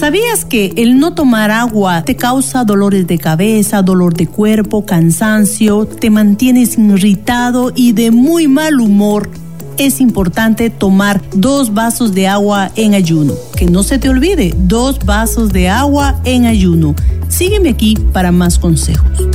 [0.03, 5.85] ¿Sabías que el no tomar agua te causa dolores de cabeza, dolor de cuerpo, cansancio,
[5.85, 9.29] te mantienes irritado y de muy mal humor?
[9.77, 13.33] Es importante tomar dos vasos de agua en ayuno.
[13.55, 16.95] Que no se te olvide, dos vasos de agua en ayuno.
[17.29, 19.29] Sígueme aquí para más consejos.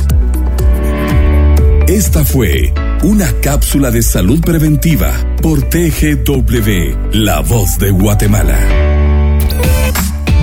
[1.87, 8.88] Esta fue una cápsula de salud preventiva por TGW, la voz de Guatemala.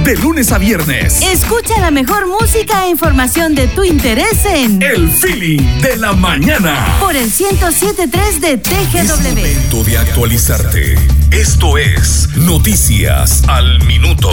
[0.07, 1.21] De lunes a viernes.
[1.21, 6.97] Escucha la mejor música e información de tu interés en El feeling de la mañana.
[7.01, 9.17] por el 1073 de Es TGW.
[9.29, 10.95] momento de actualizarte.
[11.33, 14.31] Esto es Noticias al Minuto.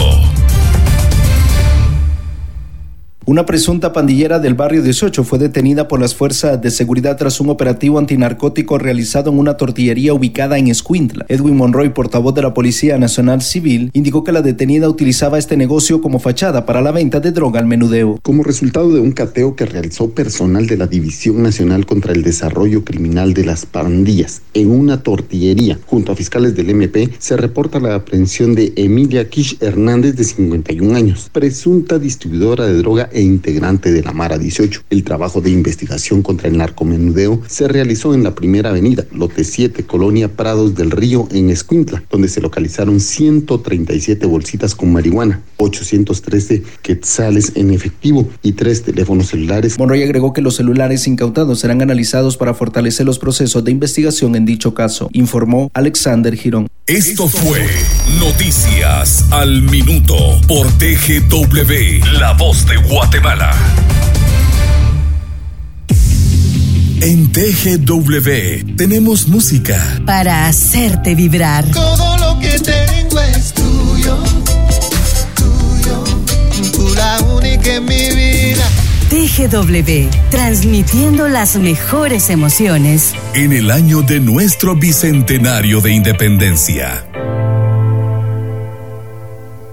[3.26, 7.48] Una presunta pandillera del barrio 18 fue detenida por las fuerzas de seguridad tras un
[7.48, 11.24] operativo antinarcótico realizado en una tortillería ubicada en Escuintla.
[11.28, 16.02] Edwin Monroy, portavoz de la Policía Nacional Civil, indicó que la detenida utilizaba este negocio
[16.02, 18.18] como fachada para la venta de droga al menudeo.
[18.20, 22.84] Como resultado de un cateo que realizó personal de la División Nacional contra el Desarrollo
[22.84, 27.94] Criminal de las Pandillas en una tortillería junto a fiscales del MP, se reporta la
[27.94, 34.02] aprehensión de Emilia Kish Hernández de 51 años, presunta distribuidora de droga e integrante de
[34.02, 34.82] la Mara 18.
[34.90, 39.84] El trabajo de investigación contra el narcomenudeo se realizó en la primera avenida, lote 7,
[39.84, 47.52] Colonia Prados del Río, en Escuintla, donde se localizaron 137 bolsitas con marihuana, 813 quetzales
[47.54, 49.78] en efectivo y tres teléfonos celulares.
[49.78, 54.44] Monroy agregó que los celulares incautados serán analizados para fortalecer los procesos de investigación en
[54.44, 56.66] dicho caso, informó Alexander Girón.
[56.86, 57.66] Esto fue
[58.20, 60.14] Noticias al Minuto
[60.46, 62.76] por TGW, la voz de
[63.08, 63.54] Guatemala.
[67.02, 71.66] En TGW tenemos música, Para hacerte vibrar.
[71.66, 74.16] Todo lo que tengo es tuyo,
[75.36, 76.04] tuyo,
[76.72, 78.64] tú la única en mi vida.
[79.10, 83.12] TGW, transmitiendo las mejores emociones.
[83.34, 87.04] en el año de nuestro bicentenario de independencia.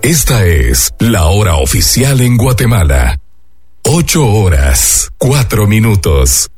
[0.03, 3.20] Esta es la hora oficial en Guatemala.
[3.93, 6.49] Ocho horas, cuatro minutos.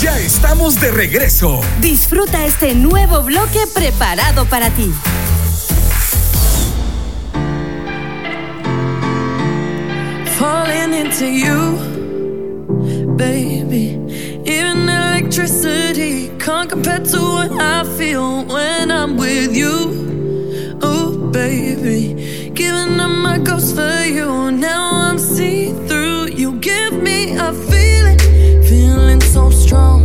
[0.00, 1.60] Ya estamos de regreso.
[1.80, 4.88] Disfruta este nuevo bloque preparado para ti.
[10.38, 11.76] falling into you,
[13.16, 13.98] baby.
[14.44, 20.78] Even electricity can't compare to what I feel when I'm with you.
[20.82, 22.31] Oh, baby,
[22.64, 24.52] giving up my ghost for you.
[24.52, 26.26] Now I'm see through.
[26.40, 28.18] You give me a feeling,
[28.70, 30.01] feeling so strong.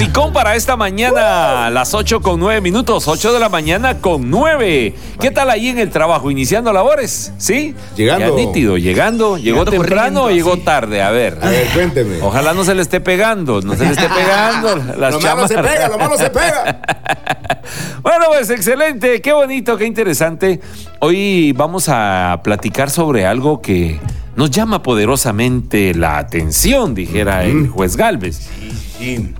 [0.00, 1.66] Musicón, para esta mañana.
[1.66, 4.94] A las 8 con 9 minutos, 8 de la mañana con 9.
[5.20, 6.30] ¿Qué tal ahí en el trabajo?
[6.30, 7.34] ¿Iniciando labores?
[7.36, 7.74] ¿Sí?
[7.96, 8.34] Llegando.
[8.34, 9.36] Ya nítido, llegando.
[9.36, 11.02] ¿Llegó Llegando temprano o llegó tarde?
[11.02, 11.38] A ver.
[11.42, 12.22] A ver, cuénteme.
[12.22, 15.58] Ojalá no se le esté pegando, no se le esté pegando las Lo malo se
[15.58, 16.80] pega, lo malo se pega.
[18.02, 20.60] Bueno, pues excelente, qué bonito, qué interesante.
[21.00, 24.00] Hoy vamos a platicar sobre algo que
[24.34, 28.48] nos llama poderosamente la atención, dijera el juez Galvez.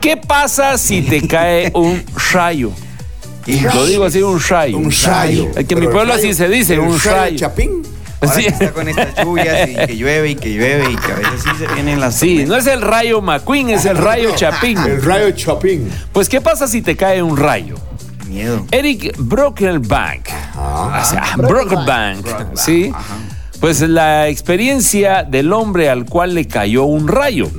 [0.00, 2.70] ¿Qué pasa si te cae un rayo?
[3.74, 4.76] Lo digo así, un rayo.
[4.78, 5.48] Un rayo.
[5.56, 7.82] Es que en mi Pero pueblo el así rayo- se dice, el un rayo chapín.
[8.20, 8.42] Ahora Sí.
[8.42, 11.42] que está con estas lluvias y que llueve y que llueve y que a veces
[11.42, 14.76] sí se vienen las Sí, no es el rayo McQueen, es el rayo Chapín.
[14.78, 15.90] El rayo chapín.
[16.12, 17.76] Pues, ¿qué pasa si te cae un rayo?
[18.28, 18.66] Miedo.
[18.70, 20.28] Eric Brocklebank.
[20.54, 21.00] Ah.
[21.02, 22.26] O sea, Brocklebank,
[22.56, 22.92] ¿sí?
[23.58, 27.50] Pues la experiencia del hombre al cual le cayó un rayo.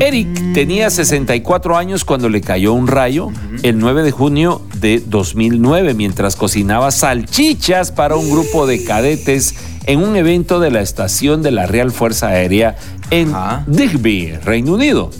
[0.00, 3.30] Eric tenía 64 años cuando le cayó un rayo
[3.62, 9.54] el 9 de junio de 2009 mientras cocinaba salchichas para un grupo de cadetes
[9.86, 12.76] en un evento de la estación de la Real Fuerza Aérea
[13.10, 13.32] en
[13.66, 15.10] Digby, Reino Unido.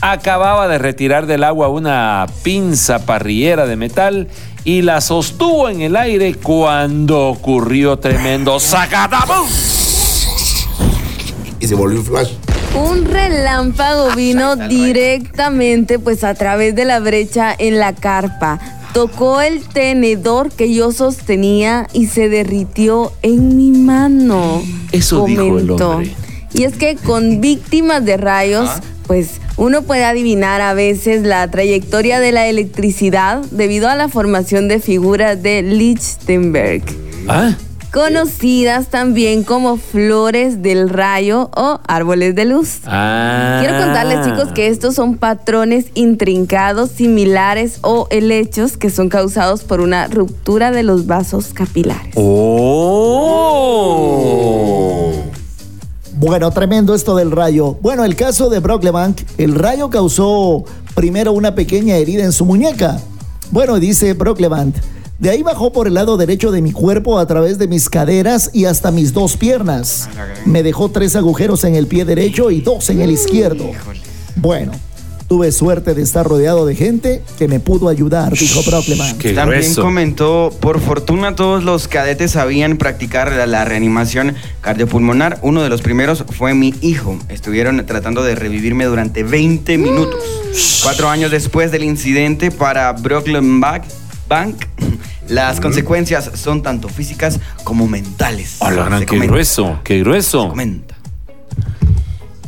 [0.00, 4.28] Acababa de retirar del agua una pinza parrillera de metal
[4.64, 9.46] y la sostuvo en el aire cuando ocurrió tremendo sacatapum.
[11.60, 12.30] Y se volvió un flash.
[12.74, 18.58] Un relámpago vino directamente pues a través de la brecha en la carpa.
[18.94, 24.62] Tocó el tenedor que yo sostenía y se derritió en mi mano.
[24.92, 25.90] Eso dijo el comentó.
[25.90, 26.14] hombre.
[26.52, 28.68] Y es que con víctimas de rayos,
[29.06, 34.66] pues uno puede adivinar a veces la trayectoria de la electricidad debido a la formación
[34.66, 36.82] de figuras de Lichtenberg.
[37.28, 37.54] Ah,
[37.92, 42.80] Conocidas también como flores del rayo o árboles de luz.
[42.86, 43.58] ah.
[43.60, 49.80] Quiero contarles, chicos, que estos son patrones intrincados, similares o helechos que son causados por
[49.80, 52.14] una ruptura de los vasos capilares.
[52.14, 53.90] ¡Oh!
[56.12, 57.76] Bueno, tremendo esto del rayo.
[57.80, 60.64] Bueno, el caso de Brocklebank, el rayo causó
[60.94, 63.00] primero una pequeña herida en su muñeca.
[63.50, 64.76] Bueno, dice Brocklebank,
[65.20, 68.50] de ahí bajó por el lado derecho de mi cuerpo a través de mis caderas
[68.54, 70.08] y hasta mis dos piernas.
[70.46, 73.70] Me dejó tres agujeros en el pie derecho y dos en el izquierdo.
[74.36, 74.72] Bueno,
[75.28, 79.34] tuve suerte de estar rodeado de gente que me pudo ayudar, dijo Brocklebank.
[79.34, 85.38] También comentó, por fortuna todos los cadetes sabían practicar la, la reanimación cardiopulmonar.
[85.42, 87.18] Uno de los primeros fue mi hijo.
[87.28, 90.24] Estuvieron tratando de revivirme durante 20 minutos.
[90.82, 93.60] Cuatro años después del incidente para Brooklyn
[94.30, 94.64] Bank,
[95.28, 98.56] las consecuencias son tanto físicas como mentales.
[98.60, 99.32] Hola, gran, Se qué comenta.
[99.32, 100.54] grueso, qué grueso.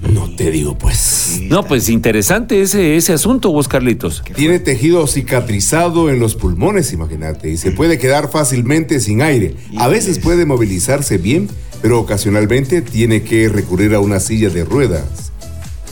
[0.08, 1.40] No te digo, pues.
[1.42, 4.22] No, pues interesante ese, ese asunto, vos, Carlitos.
[4.34, 9.56] Tiene tejido cicatrizado en los pulmones, imagínate, y se puede quedar fácilmente sin aire.
[9.76, 11.48] A veces puede movilizarse bien,
[11.82, 15.32] pero ocasionalmente tiene que recurrir a una silla de ruedas.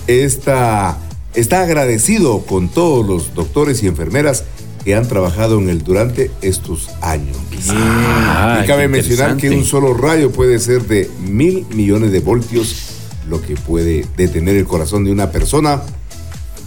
[0.07, 0.99] Esta,
[1.35, 4.45] está agradecido con todos los doctores y enfermeras
[4.85, 7.37] que han trabajado en él durante estos años.
[7.69, 12.21] Ah, y cabe qué mencionar que un solo rayo puede ser de mil millones de
[12.21, 12.97] voltios,
[13.29, 15.83] lo que puede detener el corazón de una persona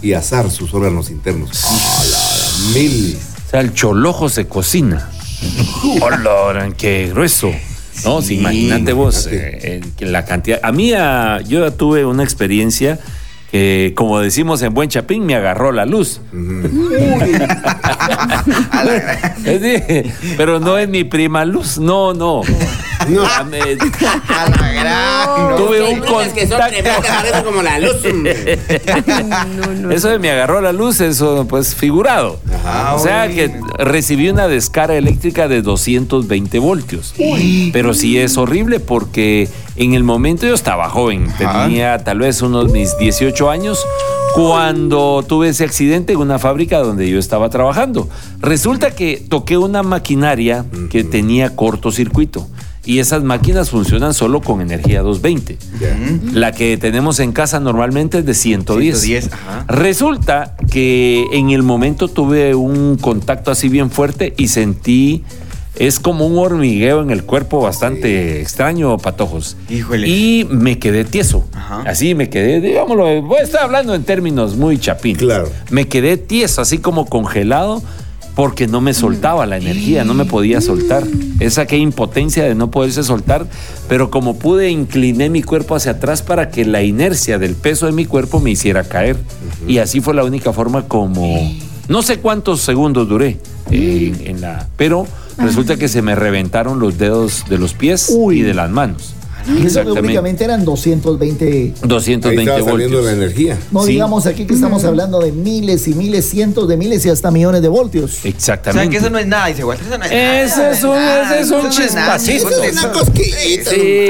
[0.02, 1.64] y asar sus órganos internos.
[2.74, 3.18] Mil.
[3.46, 5.10] O sea, el cholojo se cocina.
[6.00, 7.50] Hola, qué grueso.
[8.04, 10.60] No, sí, imagínate vos eh, eh, la cantidad.
[10.62, 12.98] A mí, ah, yo ya tuve una experiencia
[13.54, 16.20] que, como decimos en Buen Chapín, me agarró la luz.
[20.36, 22.42] Pero no es mi prima luz, no, no.
[23.26, 23.76] Ah, me-
[25.56, 27.44] Tuve un contacto.
[27.44, 27.96] como la luz.
[29.92, 32.40] Eso de me agarró la luz, eso pues figurado.
[32.94, 37.14] o sea que recibí una descarga eléctrica de 220 voltios.
[37.72, 42.72] Pero sí es horrible porque en el momento yo estaba joven, tenía tal vez unos
[42.72, 43.84] mis 18 años.
[44.34, 48.08] Cuando tuve ese accidente en una fábrica donde yo estaba trabajando,
[48.40, 52.48] resulta que toqué una maquinaria que tenía cortocircuito
[52.86, 55.58] y esas máquinas funcionan solo con energía 220.
[56.32, 59.00] La que tenemos en casa normalmente es de 110.
[59.00, 59.64] 110, ajá.
[59.68, 65.24] Resulta que en el momento tuve un contacto así bien fuerte y sentí
[65.76, 69.56] es como un hormigueo en el cuerpo bastante extraño, patojos.
[69.68, 70.08] Híjole.
[70.08, 71.44] Y me quedé tieso.
[71.86, 75.16] Así me quedé, digámoslo, voy a estar hablando en términos muy chapín.
[75.16, 75.48] Claro.
[75.70, 77.82] Me quedé tieso, así como congelado.
[78.34, 81.04] porque no me soltaba la energía, no me podía soltar.
[81.40, 83.46] Esa que impotencia de no poderse soltar,
[83.88, 87.92] pero como pude incliné mi cuerpo hacia atrás para que la inercia del peso de
[87.92, 89.16] mi cuerpo me hiciera caer.
[89.68, 91.52] Y así fue la única forma como...
[91.88, 93.38] No sé cuántos segundos duré
[93.70, 94.68] en, en la...
[94.76, 95.06] Pero
[95.38, 99.14] resulta que se me reventaron los dedos de los pies y de las manos.
[99.46, 101.74] Y eso que únicamente eran 220.
[101.82, 103.04] 220 Ahí estaba saliendo voltios.
[103.04, 103.58] la energía.
[103.72, 103.92] No Sí.
[103.92, 107.60] digamos aquí que estamos hablando de miles y miles, cientos de miles y hasta millones
[107.60, 108.10] de voltios.
[108.10, 108.88] O sea, Exactamente.
[108.88, 109.86] que eso no es nada, dice Walter.
[109.86, 110.40] Eso no es nada.
[110.40, 112.48] Ese es un, ese es un chispacito.
[112.48, 113.70] eso es una cosquillita.
[113.70, 114.08] Sí,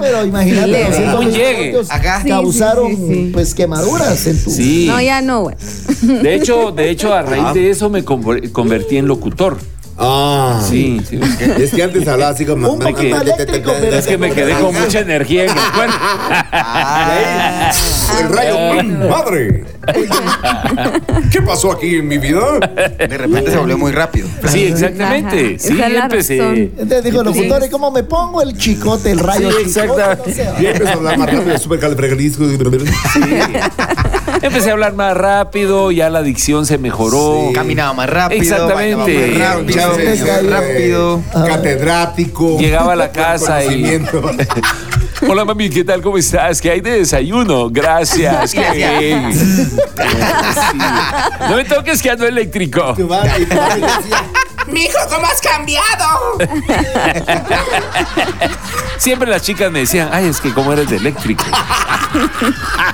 [0.00, 0.84] Pero imagínate, Leve.
[0.90, 1.62] 220 Un llegue.
[1.72, 2.20] voltios Acá.
[2.22, 3.30] Sí, causaron sí, sí, sí.
[3.32, 4.50] pues quemaduras en tu.
[4.50, 4.86] Sí.
[4.88, 5.56] No, ya no, güey.
[6.02, 9.56] De hecho, de hecho, a raíz de eso me conver- convertí en locutor.
[9.96, 10.60] Ah.
[10.68, 11.20] Sí, sí.
[11.58, 12.72] Es que antes hablaba así como.
[12.72, 15.96] Un poquito eléctrico, pero- Es que me quedé con mucha energía en el cuerpo.
[18.20, 19.64] El rayo, ¡mi madre!
[21.30, 22.40] ¿Qué pasó aquí en mi vida?
[22.98, 24.28] De repente se volvió muy rápido.
[24.48, 25.56] Sí, exactamente.
[25.58, 26.38] Ajá, Sí, empecé.
[26.78, 30.02] Entonces dijo el locutor, ¿y cómo me pongo el chicote, el rayo Sí, chicote?
[30.02, 30.28] exactamente.
[30.28, 30.62] No sé.
[30.62, 32.44] Y empezó a hablar más rápido, súper califragilístico.
[34.42, 37.50] Empecé a hablar más rápido, ya la dicción se mejoró.
[37.54, 38.42] Caminaba más rápido.
[38.42, 39.38] Exactamente.
[40.48, 41.22] rápido.
[41.32, 42.58] Catedrático.
[42.58, 43.84] Llegaba a la casa y.
[45.28, 46.02] Hola mami, ¿qué tal?
[46.02, 46.60] ¿Cómo estás?
[46.60, 47.70] ¿Qué hay de desayuno?
[47.70, 48.52] Gracias.
[48.52, 49.32] qué bien.
[49.32, 49.78] Sí.
[51.48, 52.94] No me toques que ando eléctrico.
[52.94, 54.24] Tu madre, tu madre decía,
[54.66, 56.38] Mijo, ¿cómo has cambiado?
[58.98, 61.44] Siempre las chicas me decían, ay, es que como eres de eléctrico.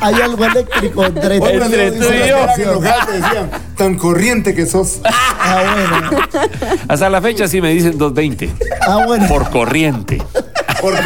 [0.01, 2.47] Hay algo eléctrico entre tú y yo.
[2.47, 5.01] decían, tan corriente que sos.
[5.05, 5.63] Ah,
[6.11, 6.27] bueno.
[6.89, 8.51] Hasta la fecha sí me dicen 220.
[8.83, 9.27] Ah, bueno.
[9.29, 10.23] Por corriente.
[10.81, 10.95] Por.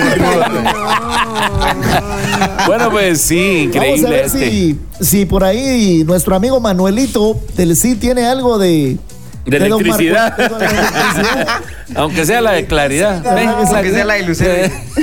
[2.66, 4.51] Bueno, pues sí, Vamos a increíble ver este.
[4.51, 8.96] si, si por ahí nuestro amigo Manuelito del sí tiene algo de.
[9.44, 10.36] De electricidad.
[10.38, 11.48] Marco- de electricidad.
[11.96, 13.22] Aunque sea la de claridad.
[13.26, 14.51] Aunque sea la ilusión.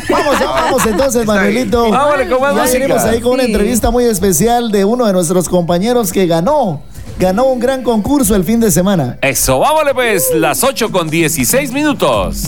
[0.10, 1.90] Vamos, vamos entonces, Manuelito.
[1.92, 2.80] Vámonos con más ya música.
[2.80, 3.52] venimos ahí con una Sí.
[3.52, 6.82] entrevista muy especial de uno de nuestros compañeros que ganó.
[7.20, 9.18] Ganó un gran concurso el fin de semana.
[9.22, 12.46] Eso, vámonos pues, las 8 con 16 minutos.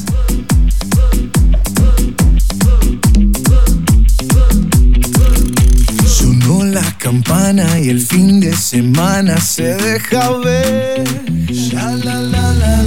[6.74, 11.04] La campana y el fin de semana se deja ver.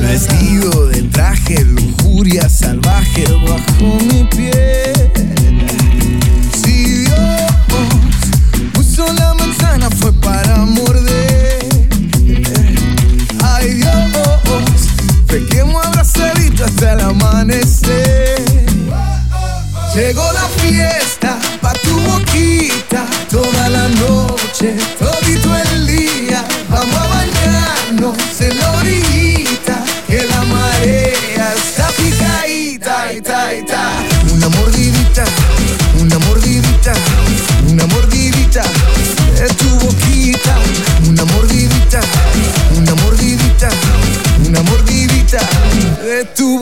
[0.01, 5.13] Vestido de traje, lujuria salvaje bajo mi piel.
[6.61, 7.19] Si Dios
[8.73, 11.69] puso la manzana fue para morder.
[13.45, 13.93] Ay Dios,
[15.29, 18.43] pequemos abrazadito hasta el amanecer.
[19.95, 21.39] Llegó la fiesta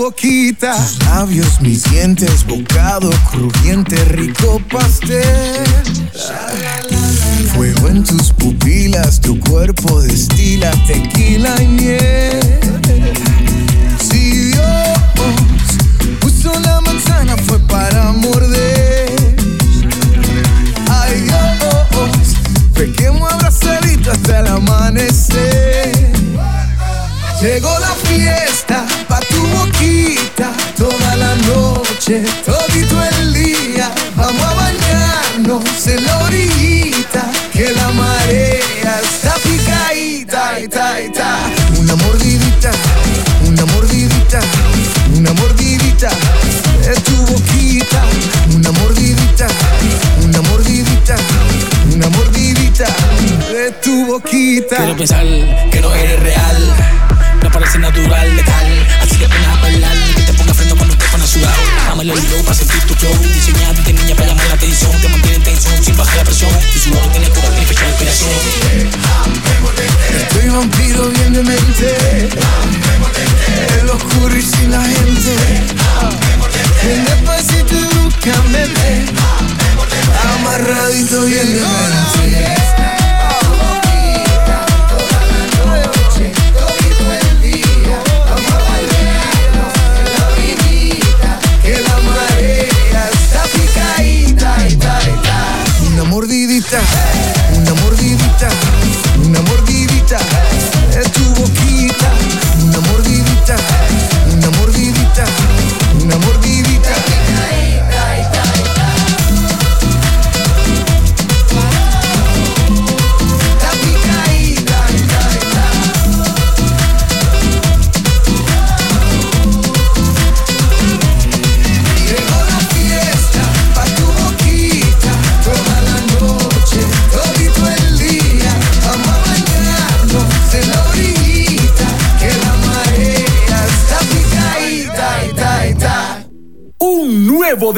[0.05, 0.77] boquita.
[1.07, 5.65] Labios, mis dientes, bocado crujiente, rico pastel.
[7.55, 12.61] Fuego en tus pupilas, tu cuerpo destila tequila y miel.
[13.99, 14.99] Si Dios
[16.21, 19.37] puso la manzana fue para morder.
[20.91, 22.37] Ay Dios,
[22.75, 25.54] pequemos abrazadito hasta el amanecer.
[27.45, 33.91] Llegó la fiesta pa' tu boquita toda la noche, todito el día.
[34.17, 37.23] Vamos a bañarnos en la orillita,
[37.53, 41.37] que la marea está picadita, ita, ita.
[41.79, 42.71] Una mordidita,
[43.47, 44.41] una mordidita,
[45.15, 46.09] una mordidita
[46.81, 48.05] de tu boquita.
[48.55, 49.49] Una mordidita,
[50.23, 51.17] una mordidita,
[51.93, 52.87] una mordidita
[53.53, 54.77] de tu boquita.
[54.77, 55.27] Quiero pensar
[55.71, 56.75] que no eres real.
[57.55, 58.87] Parece natural, letal.
[59.01, 59.97] Así que ven a bailar.
[60.17, 61.55] Que te ponga freno cuando te pones sudado.
[61.87, 63.17] Dame el hilo para sentir tu flow.
[63.33, 64.91] Diseñado de niña para llamar la atención.
[65.01, 66.51] Te mantiene en tensión sin bajar la presión.
[66.73, 68.31] Tu sudor tiene que darle fecha de inspiración.
[70.17, 72.29] Estoy vampiro bien de mente
[73.79, 75.37] En lo oscuro y sin la gente
[76.85, 78.67] Ven despacito y búscame
[80.35, 83.04] Amarradito bien de mente
[96.65, 97.24] mordidita,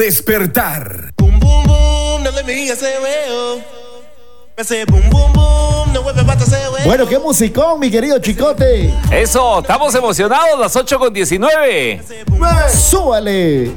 [0.07, 1.11] despertar.
[1.17, 3.61] Boom, boom, boom, no le veo.
[6.85, 8.93] Bueno, qué musicón, mi querido chicote.
[9.11, 12.01] Eso, estamos emocionados, las 8 con 19.
[12.73, 13.73] ¡Súbale!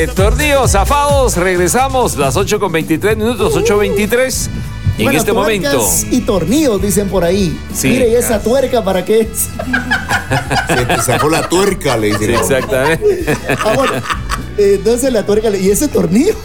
[0.00, 4.48] Eh, tordíos, zafados, regresamos las 8 con 23 minutos, 8.23.
[4.96, 5.90] Y en este momento.
[6.08, 7.58] Y tornillos, dicen por ahí.
[7.74, 7.88] Sí.
[7.88, 9.48] Mire, ¿y esa tuerca para qué es?
[10.68, 12.30] Se te sacó la tuerca, le dicen.
[12.30, 13.36] Exactamente.
[13.48, 13.74] Ah,
[14.56, 16.34] entonces eh, la tuerca, ¿y ese tornillo?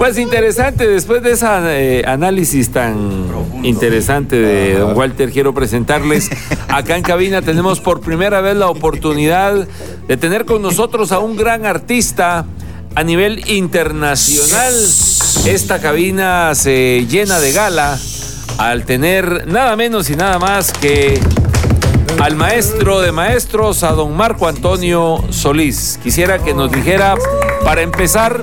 [0.00, 3.26] Pues interesante, después de ese eh, análisis tan
[3.62, 6.30] interesante de don Walter, quiero presentarles
[6.68, 7.42] acá en cabina.
[7.42, 9.68] Tenemos por primera vez la oportunidad
[10.08, 12.46] de tener con nosotros a un gran artista
[12.94, 14.72] a nivel internacional.
[15.44, 17.98] Esta cabina se llena de gala
[18.56, 21.20] al tener nada menos y nada más que
[22.22, 26.00] al maestro de maestros, a don Marco Antonio Solís.
[26.02, 27.16] Quisiera que nos dijera,
[27.64, 28.40] para empezar,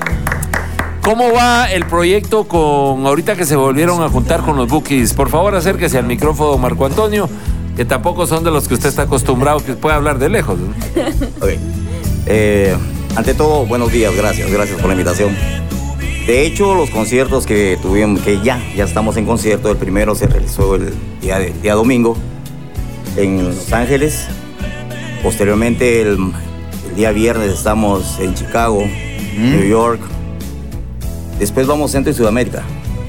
[1.08, 5.14] ¿Cómo va el proyecto con ahorita que se volvieron a juntar con los bookies?
[5.14, 7.30] Por favor, acérquese al micrófono, Marco Antonio,
[7.78, 10.60] que tampoco son de los que usted está acostumbrado que puede hablar de lejos.
[10.60, 10.68] ¿no?
[11.42, 11.52] Ok.
[12.26, 12.76] Eh,
[13.16, 15.34] ante todo, buenos días, gracias, gracias por la invitación.
[16.28, 20.28] De hecho, los conciertos que tuvimos, que ya, ya estamos en concierto, el primero se
[20.28, 22.18] realizó el día, de- día domingo
[23.16, 24.28] en Los Ángeles.
[25.24, 26.18] Posteriormente, el,
[26.90, 28.84] el día viernes estamos en Chicago,
[29.38, 30.02] New York.
[31.40, 32.64] Después vamos Centro y Sudamérica.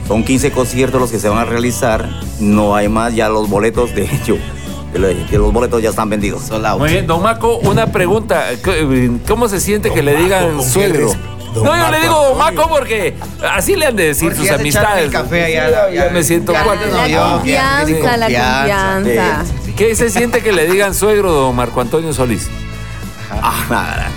[0.06, 2.08] Son 15 conciertos los que se van a realizar.
[2.40, 4.36] No hay más, ya los boletos, de hecho,
[4.92, 6.50] de los boletos ya están vendidos.
[6.78, 8.44] Muy bien, don Maco, una pregunta.
[9.26, 11.12] ¿Cómo se siente que le digan ¿con qué suegro?
[11.54, 13.14] No, yo le digo don Maco porque
[13.52, 15.04] así le han de decir sus amistades.
[15.06, 16.86] el café allá, ya- Ya me siento ya- cuatro.
[16.90, 19.44] la La confianza, la confianza.
[19.76, 22.48] ¿Qué se siente que le digan suegro, don Marco Antonio Solís?
[23.30, 24.08] Ah, nada.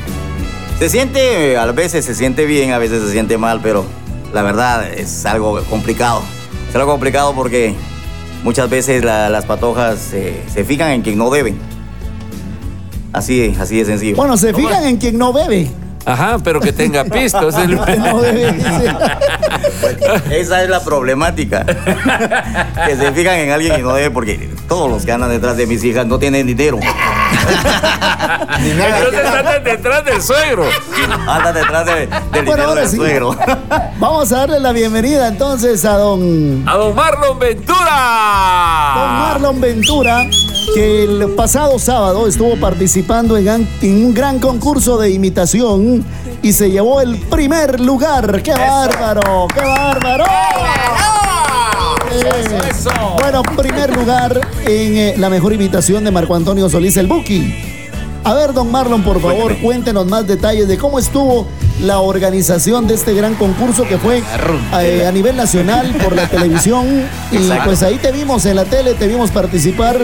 [0.79, 3.85] Se siente, a veces se siente bien, a veces se siente mal, pero
[4.33, 6.21] la verdad es algo complicado.
[6.69, 7.75] Es algo complicado porque
[8.43, 11.57] muchas veces la- las patojas se- se fijan en quien no deben.
[13.13, 14.15] Así, así de sencillo.
[14.15, 15.69] Bueno, se fijan en quien no bebe.
[16.05, 17.49] Ajá, pero que tenga pisto.
[17.49, 18.95] es el- No dice.
[20.31, 21.63] Esa es la problemática.
[21.65, 25.67] que se fijan en alguien que no debe porque todos los que andan detrás de
[25.67, 26.79] mis hijas no tienen dinero.
[28.59, 30.65] Entonces andan detrás del suegro.
[31.27, 32.95] Andan detrás de- del Bueno, dinero ahora del sí.
[32.97, 33.37] suegro.
[33.99, 38.93] Vamos a darle la bienvenida entonces a don, A don Marlon Ventura.
[38.95, 40.23] don Marlon Ventura,
[40.73, 46.05] que el pasado sábado estuvo participando en, un gran concurso de imitación
[46.41, 48.41] y se llevó el primer lugar.
[48.41, 49.47] ¡Qué bárbaro!
[49.53, 50.25] ¡Qué bárbaro!
[52.13, 52.59] Eh,
[53.19, 57.53] Bueno, primer lugar en eh, la mejor imitación de Marco Antonio Solís el Buki.
[58.23, 61.47] A ver, don Marlon, por favor, cuéntenos más detalles de cómo estuvo
[61.81, 64.21] la organización de este gran concurso que fue
[64.81, 66.85] eh, a nivel nacional por la televisión.
[67.31, 69.97] Y pues ahí te vimos en la tele, te vimos participar.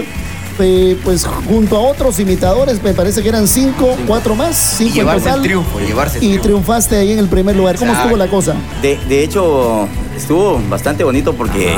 [0.59, 4.95] Eh, pues junto a otros imitadores, me parece que eran cinco, cuatro más, cinco en
[4.95, 5.41] llevarse el total.
[5.43, 6.43] triunfo, llevarse el y triunfo.
[6.43, 7.75] triunfaste ahí en el primer lugar.
[7.77, 8.09] ¿Cómo Exacto.
[8.09, 8.55] estuvo la cosa?
[8.81, 11.77] De, de hecho, estuvo bastante bonito porque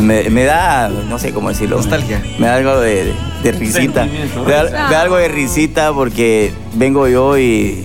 [0.00, 1.76] me, me da, no sé cómo decirlo.
[1.76, 2.22] Nostalgia.
[2.38, 4.06] Me da algo de, de- de risita.
[4.06, 4.70] Me da, ¿no?
[4.70, 7.84] me da algo de risita porque vengo yo y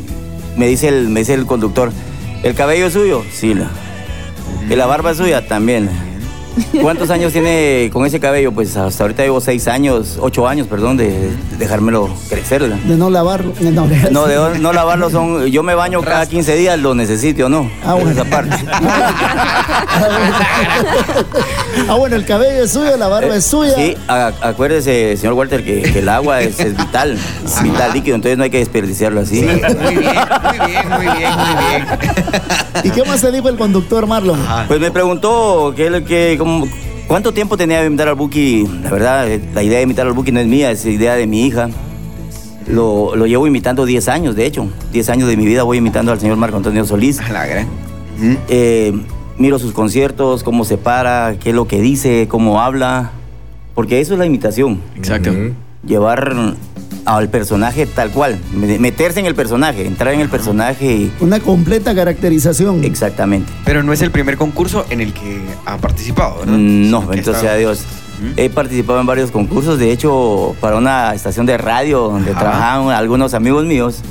[0.57, 1.91] me dice el, me dice el conductor,
[2.43, 3.23] ¿el cabello es suyo?
[3.31, 3.53] Sí.
[3.53, 3.69] la-
[4.69, 5.47] ¿Y la barba es suya?
[5.47, 5.89] También.
[6.81, 8.51] ¿Cuántos años tiene con ese cabello?
[8.51, 12.67] Pues hasta ahorita llevo seis años, ocho años, perdón, de, de dejármelo crecer.
[12.67, 13.53] De no lavarlo.
[13.61, 15.45] No, No, de no lavarlo son.
[15.47, 17.69] Yo me baño cada 15 días, lo necesito, ¿no?
[17.85, 18.11] Ah, bueno.
[18.11, 18.55] Esa parte.
[21.87, 23.73] Ah, bueno, el cabello es suyo, la barba es suya.
[23.75, 28.15] Sí, a- acuérdese, señor Walter, que, que el agua es, es vital, es vital líquido,
[28.15, 29.41] entonces no hay que desperdiciarlo así.
[29.41, 31.85] Muy bien, muy bien, muy bien, muy bien.
[32.83, 34.39] ¿Y qué más te dijo el conductor Marlon?
[34.67, 36.03] Pues me preguntó que, él-
[37.07, 38.67] cuánto tiempo tenía de imitar al Buki.
[38.83, 41.27] La verdad, eh, la idea de imitar al Buki no es mía, es idea de
[41.27, 41.69] mi hija.
[42.67, 44.67] Lo, lo llevo imitando 10 años, de hecho.
[44.93, 47.17] 10 años de mi vida voy imitando al señor Marco Antonio Solís.
[47.29, 47.67] La gran.
[48.47, 48.93] Eh,
[49.37, 53.11] miro sus conciertos, cómo se para, qué es lo que dice, cómo habla.
[53.73, 54.79] Porque eso es la imitación.
[54.95, 55.31] Exacto.
[55.85, 56.55] Llevar
[57.17, 61.11] al personaje tal cual, me- meterse en el personaje, entrar en el personaje y...
[61.19, 62.83] Una completa caracterización.
[62.83, 63.51] Exactamente.
[63.65, 66.53] Pero no es el primer concurso en el que ha participado, ¿verdad?
[66.57, 67.83] Mm, No, bendito está- sea Dios.
[68.37, 73.33] He participado en varios concursos, de hecho, para una estación de radio donde trabajaban algunos
[73.33, 74.03] amigos míos.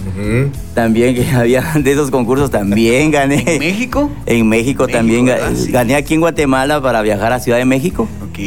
[0.75, 3.45] También que había de esos concursos, también gané.
[3.47, 4.11] ¿En México?
[4.27, 5.27] En México, también
[5.71, 8.09] gané aquí en Guatemala para viajar a Ciudad de México.
[8.29, 8.39] Ok.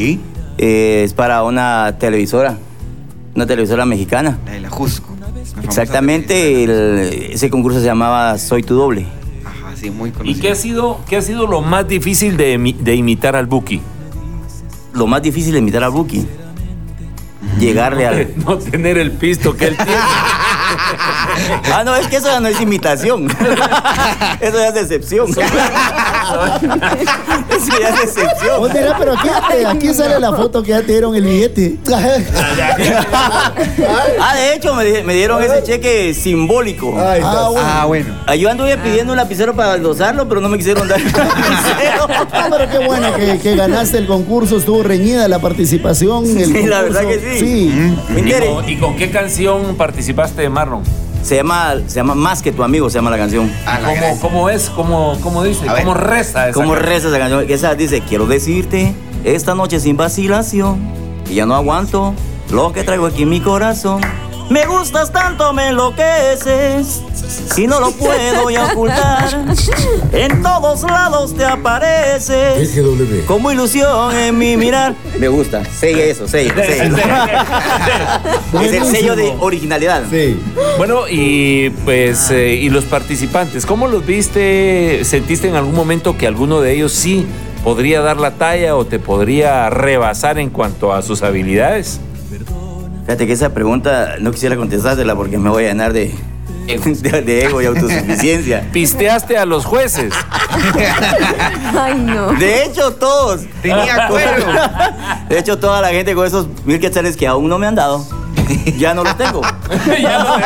[0.58, 2.58] Eh, es para una televisora,
[3.36, 4.40] una televisora mexicana.
[4.46, 5.10] La de la Jusco.
[5.64, 9.06] Exactamente, el- ese concurso se llamaba Soy tu doble.
[9.46, 10.42] Ajá, sí, muy ¿Y conocido.
[10.42, 13.82] qué ha sido, qué ha sido lo más difícil de, imi- de imitar al Buki?
[14.94, 16.26] Lo más difícil de imitar a Buki.
[17.60, 18.34] Llegarle al...
[18.46, 19.92] No tener el pisto que él tiene.
[21.74, 23.28] Ah, no, es que eso ya no es imitación.
[24.42, 25.30] Eso ya es decepción.
[25.30, 25.40] Eso
[27.80, 28.70] ya es decepción.
[29.00, 29.30] Pero aquí,
[29.66, 31.78] aquí sale la foto que ya te dieron el billete.
[34.20, 36.90] Ah, de hecho, me, di- me dieron ese cheque simbólico.
[36.90, 37.14] Está.
[37.46, 37.68] Ah, bueno.
[37.74, 38.16] Ah, bueno.
[38.28, 42.08] Ah, Yo anduve pidiendo un lapicero para endosarlo, pero no me quisieron dar el lapicero.
[42.32, 46.26] Ah, pero qué bueno que, que ganaste el concurso, estuvo reñida la participación.
[46.38, 47.40] el Sí, la verdad que sí.
[47.40, 47.96] Sí.
[48.18, 50.84] ¿Y con, y con qué canción participaste de Marlon?
[51.24, 53.50] Se llama, se llama Más que tu amigo, se llama la canción.
[53.66, 54.70] ¿Cómo, cómo es?
[54.70, 55.68] ¿Cómo, cómo dice?
[55.70, 55.84] A ver.
[55.84, 56.90] ¿Cómo reza esa ¿Cómo canción?
[56.94, 57.46] reza esa canción?
[57.50, 58.94] Esa dice, quiero decirte,
[59.24, 60.80] esta noche sin vacilación,
[61.26, 62.14] que ya no aguanto
[62.52, 64.02] lo que traigo aquí en mi corazón.
[64.50, 67.02] Me gustas tanto, me enloqueces.
[67.58, 69.46] Y no lo puedo ya ocultar.
[70.12, 72.80] En todos lados te apareces.
[73.28, 74.96] Como ilusión en mi mirar.
[75.18, 75.64] Me gusta.
[75.66, 78.22] Sella eso, sella, sella.
[78.62, 80.04] Es el sello de originalidad.
[80.78, 85.02] Bueno, y pues, eh, y los participantes, ¿cómo los viste?
[85.04, 87.26] ¿Sentiste en algún momento que alguno de ellos sí
[87.64, 92.00] podría dar la talla o te podría rebasar en cuanto a sus habilidades?
[93.06, 96.16] Fíjate que esa pregunta no quisiera contestársela porque me voy a llenar de,
[96.68, 98.66] de, de ego y autosuficiencia.
[98.72, 100.14] Pisteaste a los jueces.
[101.78, 102.32] Ay, no.
[102.34, 103.42] De hecho, todos.
[103.62, 104.46] Tenía acuerdo.
[105.28, 108.06] De hecho, toda la gente con esos mil quetzales que aún no me han dado,
[108.78, 109.42] ya no los tengo.
[110.02, 110.40] ya lo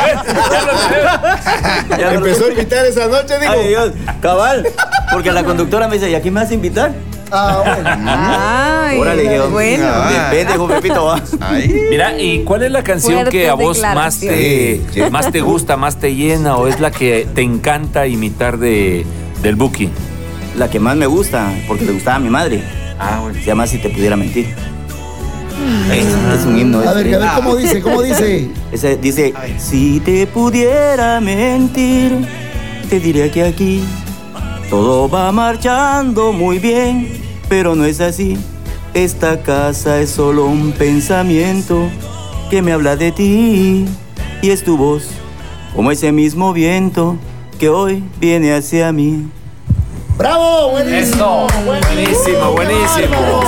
[1.96, 3.52] Ya no Empezó a invitar esa noche, digo.
[3.52, 4.66] Ay, Dios, cabal.
[5.12, 6.92] Porque la conductora me dice, ¿y a quién me vas a invitar?
[7.30, 9.86] Ay, Órale, bueno.
[10.30, 11.22] Depende, hijo Pepito, va.
[11.90, 14.80] Mira, ¿y cuál es la canción que a vos más te,
[15.10, 19.04] más te gusta, más te llena o es la que te encanta imitar de,
[19.42, 19.90] del Buki?
[20.56, 22.62] La que más me gusta, porque le gustaba a mi madre.
[22.98, 23.38] Ah, bueno.
[23.38, 24.46] Se llama Si te pudiera mentir.
[25.92, 26.06] Es,
[26.40, 26.80] es un himno.
[26.80, 28.50] A ver, a ver cómo dice, cómo dice.
[28.72, 32.12] Ese dice, si te pudiera mentir,
[32.88, 33.84] te diría que aquí
[34.68, 37.08] todo va marchando muy bien,
[37.48, 38.38] pero no es así.
[38.94, 41.88] Esta casa es solo un pensamiento
[42.50, 43.86] que me habla de ti
[44.42, 45.08] y es tu voz,
[45.74, 47.16] como ese mismo viento
[47.58, 49.28] que hoy viene hacia mí.
[50.16, 50.70] ¡Bravo!
[50.70, 51.46] Buenísimo.
[51.64, 53.42] Buenísimo, buenísimo.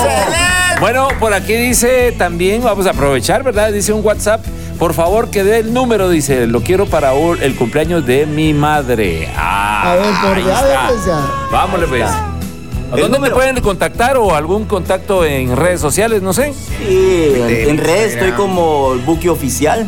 [0.81, 3.73] Bueno, por aquí dice también, vamos a aprovechar, ¿verdad?
[3.73, 4.45] Dice un WhatsApp.
[4.81, 9.29] Por favor, que dé el número, dice, lo quiero para el cumpleaños de mi madre.
[9.37, 11.21] Ah, A ver, por ahí ver, pues ya.
[11.53, 12.03] Vámonos, pues.
[12.03, 13.35] ¿A El dónde número.
[13.37, 16.23] pueden contactar o algún contacto en redes sociales?
[16.23, 16.55] No sé.
[16.79, 19.87] Sí, en, en redes estoy como el buque oficial.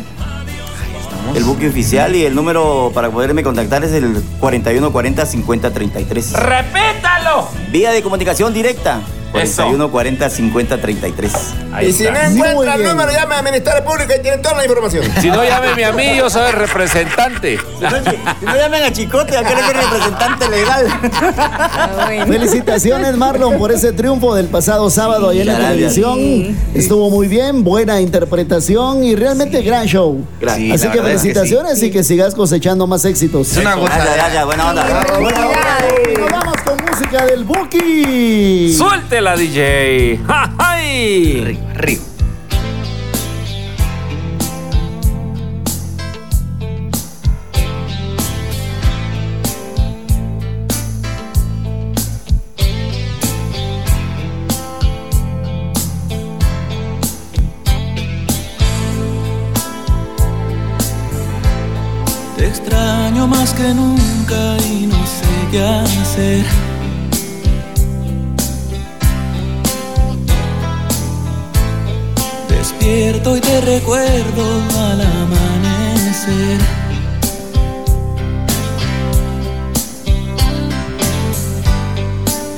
[1.35, 6.33] El buque oficial y el número para poderme contactar es el 4140 5033.
[6.33, 7.47] ¡Repétalo!
[7.71, 9.01] Vía de comunicación directa.
[9.33, 9.63] Eso.
[9.63, 11.33] 4140 5033.
[11.73, 12.29] Ahí Y si está.
[12.29, 15.03] no encuentra el número, llame al Ministerio Público y tienen toda la información.
[15.21, 17.57] Si no, llámeme a mí, yo soy el representante.
[17.59, 20.87] Si no llamen a Chicote, acá es el representante legal.
[21.37, 22.27] Ah, bueno.
[22.27, 26.57] Felicitaciones, Marlon, por ese triunfo del pasado sábado ahí en la televisión.
[26.73, 30.23] Estuvo muy bien, buena interpretación y realmente gran show.
[30.39, 30.81] Gracias.
[30.81, 33.55] Así que es felicitaciones y que sigas cosechando más éxitos.
[33.55, 34.83] Gracias, gracias, buena onda.
[34.83, 36.32] Nos vamos
[36.75, 38.73] con música del Buki.
[38.73, 40.19] ¡Suéltela, DJ!
[40.25, 41.59] ¡Ja, ¡Ay!
[62.37, 65.22] Te extraño más que nunca y no sé
[72.49, 74.43] Despierto y te recuerdo
[74.79, 76.59] al amanecer.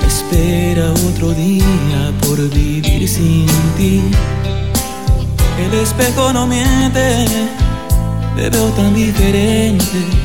[0.08, 3.46] Espera otro día por vivir sin
[3.76, 4.02] ti.
[5.60, 7.26] El espejo no miente
[8.38, 10.25] te veo tan diferente.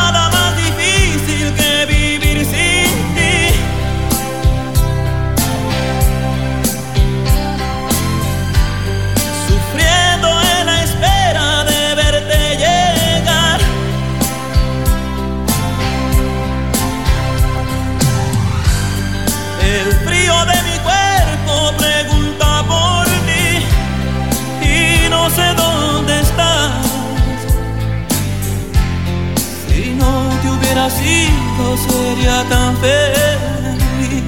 [31.61, 34.23] no sería tan feliz.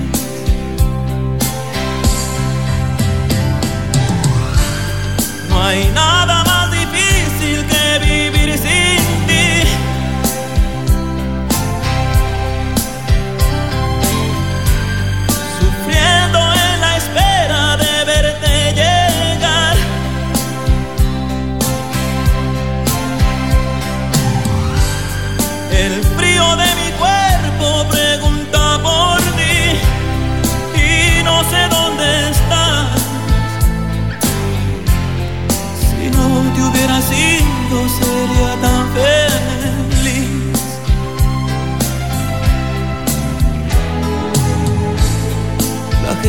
[5.49, 6.02] No hay nada.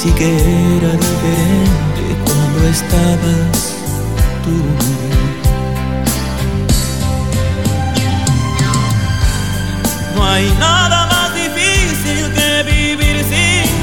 [0.00, 3.74] Sí que era diferente cuando estabas
[4.44, 4.54] tú.
[10.14, 13.77] No hay nada más difícil que vivir sin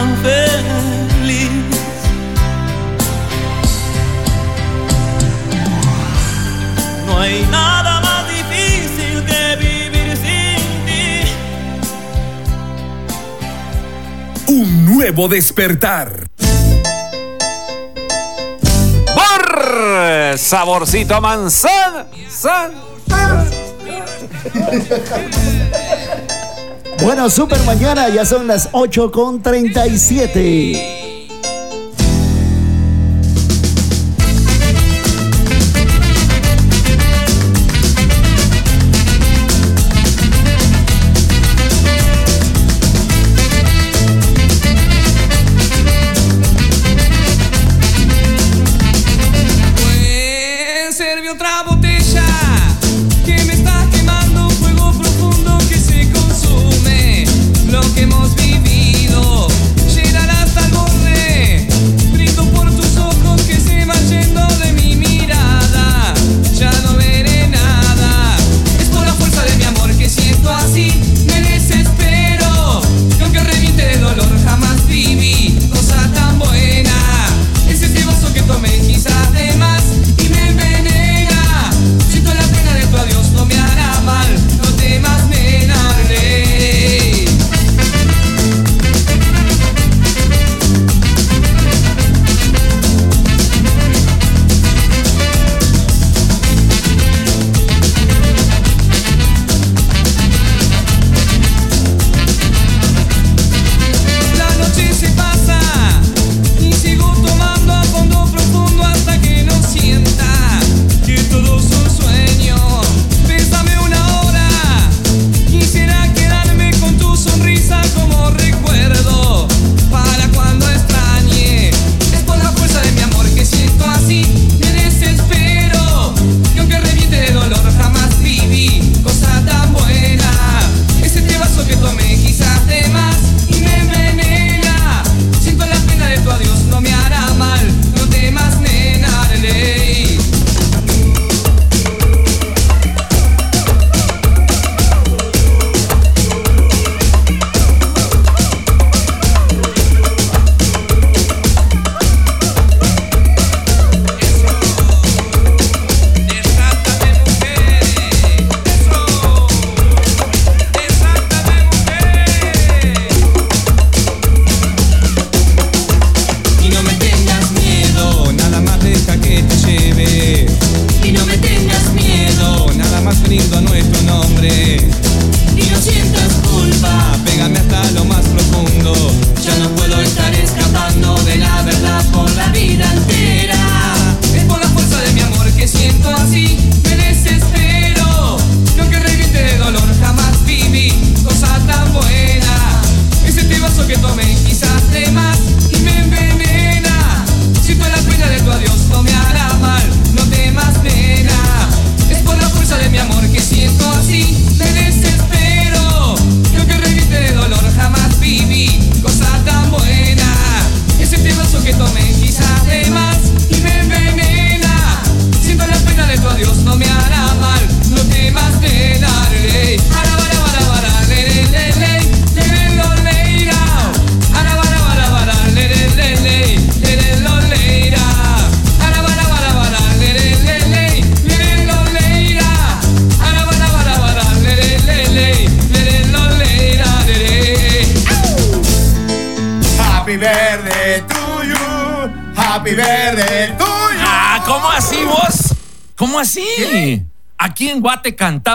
[0.00, 1.50] tan feliz.
[7.06, 11.04] No hay nada más difícil que vivir sin ti.
[14.52, 16.28] Un nuevo despertar.
[19.14, 22.06] Por saborcito manzana.
[22.28, 22.72] San-
[27.02, 30.99] Bueno, super mañana, ya son las 8 con 37.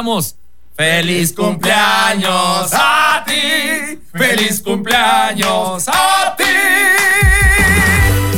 [0.05, 0.35] Cantamos
[0.77, 6.43] Feliz cumpleaños a ti, feliz cumpleaños a ti.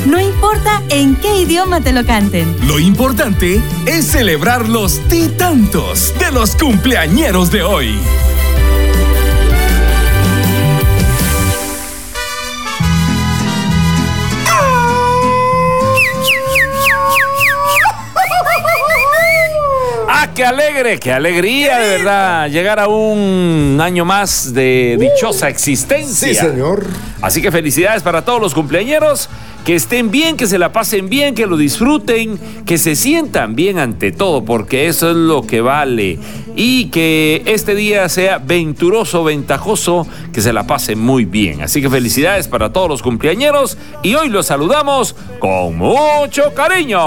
[0.05, 2.55] No importa en qué idioma te lo canten.
[2.67, 7.99] Lo importante es celebrar los titantos de los cumpleañeros de hoy.
[20.37, 22.47] Qué alegre, qué alegría, de verdad!
[22.47, 26.27] Llegar a un año más de dichosa existencia.
[26.27, 26.85] Sí, señor.
[27.23, 29.31] Así que felicidades para todos los cumpleañeros.
[29.67, 33.79] Que estén bien, que se la pasen bien, que lo disfruten, que se sientan bien
[33.79, 36.17] ante todo, porque eso es lo que vale.
[36.55, 41.61] Y que este día sea venturoso, ventajoso, que se la pasen muy bien.
[41.63, 46.99] Así que felicidades para todos los cumpleañeros y hoy los saludamos con mucho cariño.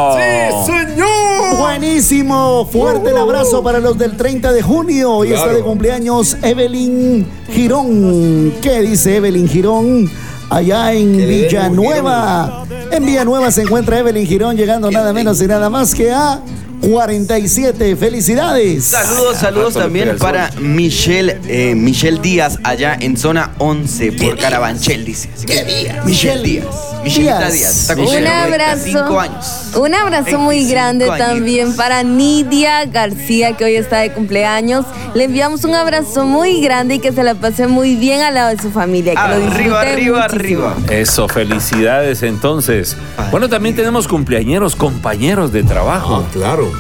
[0.67, 1.57] señor!
[1.59, 2.69] Buenísimo.
[2.71, 5.11] Fuerte el abrazo para los del 30 de junio.
[5.13, 5.57] Hoy está Claro.
[5.57, 8.53] de cumpleaños Evelyn Girón.
[8.61, 10.11] ¿Qué dice Evelyn Girón?
[10.51, 12.67] Allá en Villanueva.
[12.91, 16.41] En Villanueva se encuentra Evelyn Girón llegando nada menos y nada más que a
[16.81, 17.97] 47.
[17.97, 18.85] ¡Felicidades!
[18.85, 25.29] Saludos, saludos también para Michelle, eh, Michelle Díaz, allá en zona 11, por Carabanchel, dice.
[25.35, 26.67] Así que, Michelle Díaz.
[27.03, 27.53] Michelita Díaz.
[27.55, 27.81] Díaz.
[27.91, 28.83] Está Un abrazo.
[28.85, 29.47] 25 años.
[29.77, 31.27] Un abrazo muy 25 grande añitos.
[31.27, 34.85] también para Nidia García, que hoy está de cumpleaños.
[35.15, 38.55] Le enviamos un abrazo muy grande y que se la pase muy bien al lado
[38.55, 39.13] de su familia.
[39.15, 40.67] Que lo Arriba, disfrute arriba, muchísimo.
[40.67, 40.77] arriba.
[40.91, 42.97] Eso, felicidades entonces.
[43.31, 46.27] Bueno, también tenemos cumpleañeros, compañeros de trabajo.
[46.35, 46.71] claro.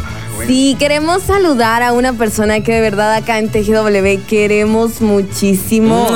[0.47, 6.09] Sí, queremos saludar a una persona que de verdad acá en TGW queremos muchísimo.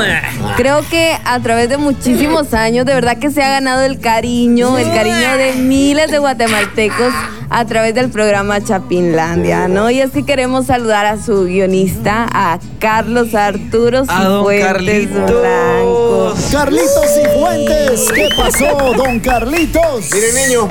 [0.57, 4.79] Creo que a través de muchísimos años, de verdad que se ha ganado el cariño,
[4.79, 7.13] el cariño de miles de guatemaltecos
[7.51, 9.91] a través del programa Chapinlandia, ¿no?
[9.91, 15.31] Y es que queremos saludar a su guionista, a Carlos Arturo Cifuentes Carlitos.
[15.31, 16.35] Blanco.
[16.51, 18.13] Carlitos Cifuentes.
[18.13, 20.11] ¿Qué pasó, don Carlitos?
[20.13, 20.69] Mire, niño.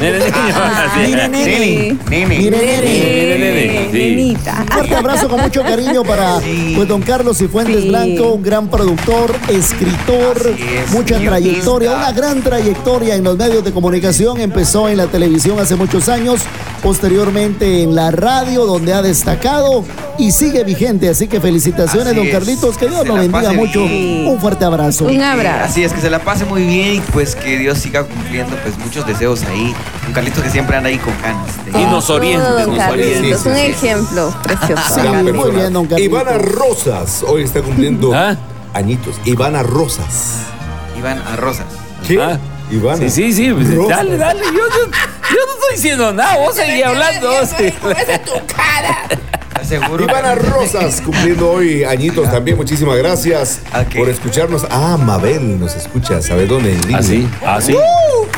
[0.00, 0.32] Nene, niño.
[1.06, 1.98] Mire, nene.
[2.08, 2.38] Nene.
[2.38, 2.50] Nene.
[2.50, 3.98] Nene, nene, sí.
[3.98, 4.64] Nenita.
[4.72, 6.38] Fuerte abrazo con mucho cariño para
[6.74, 7.88] pues, don Carlos Cifuentes Sí.
[7.88, 10.54] Blanco, un gran productor, escritor,
[10.92, 14.40] mucha trayectoria, una gran trayectoria en los medios de comunicación.
[14.40, 16.42] Empezó en la televisión hace muchos años,
[16.82, 19.84] posteriormente en la radio, donde ha destacado
[20.18, 21.08] y sigue vigente.
[21.08, 22.28] Así que felicitaciones, Así don.
[22.28, 23.84] Carlitos, que Dios lo bendiga mucho.
[23.84, 24.26] bien.
[24.28, 25.06] Un fuerte abrazo.
[25.06, 25.64] Un abrazo.
[25.64, 28.76] Así es, que se la pase muy bien y pues que Dios siga cumpliendo pues
[28.78, 29.74] muchos deseos ahí.
[30.06, 31.64] Un Carlitos que siempre anda ahí con ganas.
[31.64, 33.48] de- Y nos don nos Carlitos, oriente.
[33.50, 34.82] un ejemplo precioso.
[34.94, 35.00] Sí,
[35.32, 36.00] muy bien, don Carlitos.
[36.12, 38.36] Ivana Rosas hoy está cumpliendo ¿Ah?
[38.74, 39.16] añitos.
[39.24, 40.38] Ivana Rosas.
[40.98, 41.66] Iban a Rosas.
[42.06, 42.20] ¿Qué?
[42.20, 42.38] Ah.
[42.70, 42.98] Ivana.
[42.98, 43.50] Sí, sí, sí.
[43.52, 43.96] pues, Rosas.
[43.98, 44.40] Dale, dale.
[44.44, 46.36] Yo, yo- yo no estoy diciendo nada.
[46.38, 47.30] Vos seguí hablando.
[47.30, 48.20] vos seguí- ¿Estás
[49.68, 50.04] seguro?
[50.04, 52.56] Ivana Rosas cumpliendo hoy añitos también.
[52.56, 53.96] Muchísimas gracias Ok.
[53.98, 54.66] por escucharnos.
[54.70, 56.20] Ah, Mabel nos escucha.
[56.22, 56.72] ¿Sabe dónde?
[56.72, 56.98] En línea.
[56.98, 57.76] Así, así.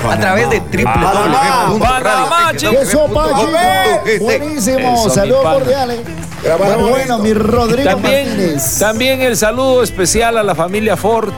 [0.09, 1.75] A través de Panamá.
[1.79, 2.83] Panamá, www.radio.tk.
[2.83, 4.19] Eso, Pachi.
[4.19, 5.09] Buenísimo.
[5.11, 6.01] Saludos cordiales.
[6.43, 8.79] Grabamos Bueno, mi Rodrigo También, Martínez.
[8.79, 11.31] también el saludo especial a la familia Ford.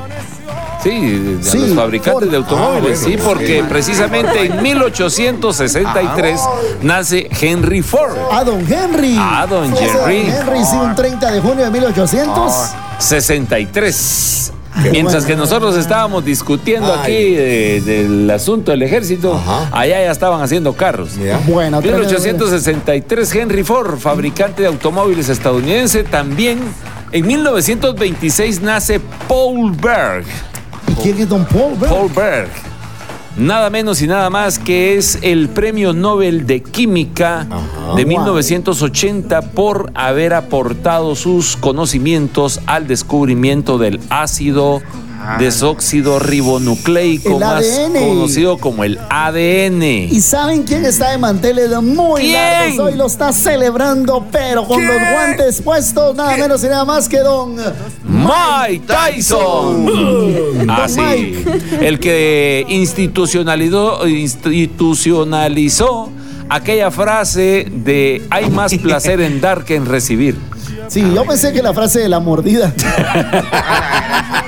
[0.82, 2.30] Sí, a Sí, los fabricantes Ford.
[2.30, 3.66] de automóviles, Ah, sí, bueno, porque sí.
[3.68, 6.40] precisamente en 1863
[6.82, 8.16] nace Henry Ford.
[8.32, 9.16] A don Henry.
[9.18, 10.30] A don Henry.
[10.30, 12.52] Henry, sí, un 30 de junio de 1800.
[12.98, 14.52] 63.
[14.90, 16.98] Mientras que nosotros estábamos discutiendo Ay.
[17.02, 19.68] aquí de- del asunto del ejército, Ajá.
[19.70, 21.14] allá ya estaban haciendo carros.
[21.16, 21.38] Ya.
[21.46, 22.08] Bueno, tremendo.
[22.08, 26.04] 1863, Henry Ford, fabricante de automóviles estadounidense.
[26.04, 26.58] También
[27.12, 28.98] en 1926 nace
[29.28, 30.24] Paul Berg.
[30.88, 31.76] ¿Y quién es don Paul?
[31.78, 31.90] Berg?
[31.90, 32.50] Paul Berg.
[33.36, 37.46] Nada menos y nada más que es el premio Nobel de Química
[37.96, 44.82] de 1980 por haber aportado sus conocimientos al descubrimiento del ácido
[45.38, 49.82] desóxido ribonucleico, más conocido como el ADN.
[49.82, 52.34] ¿Y saben quién está de manteles muy ¿Quién?
[52.34, 52.78] largos?
[52.78, 57.20] Hoy lo está celebrando, pero con los guantes puestos, nada menos y nada más que
[57.20, 57.56] don
[58.04, 59.86] Mike Tyson.
[60.68, 61.00] Así.
[61.00, 61.44] Mike.
[61.80, 66.10] El que institucionalizó, institucionalizó
[66.48, 70.36] aquella frase de hay más placer en dar que en recibir.
[70.88, 72.74] Sí, yo pensé que la frase de la mordida.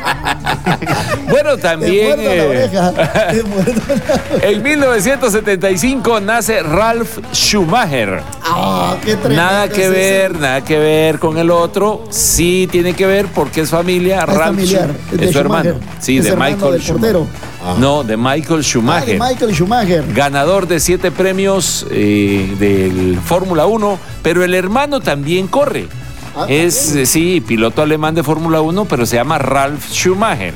[1.29, 2.17] Bueno, también.
[2.21, 2.71] eh,
[4.43, 8.21] en 1975 nace Ralph Schumacher.
[8.43, 12.05] Ah, qué Nada que ver, nada que ver con el otro.
[12.11, 14.21] Sí tiene que ver porque es familia.
[14.21, 15.75] Es Ralph familiar, es de es su hermano.
[16.01, 17.13] Sí, Es de hermano Michael del Schumacher.
[17.13, 17.81] portero.
[17.81, 19.19] No, de Michael Ah, Schumacher.
[19.19, 20.05] de Michael Schumacher.
[20.15, 25.89] Ganador de siete premios eh, del Fórmula 1, pero el hermano también corre.
[26.37, 30.55] Ah, es, eh, sí, piloto alemán de Fórmula 1, pero se llama Ralf Schumacher.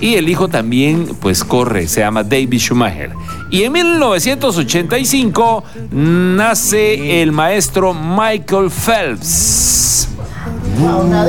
[0.00, 3.10] Y el hijo también, pues, corre, se llama David Schumacher.
[3.50, 10.08] Y en 1985 nace el maestro Michael Phelps.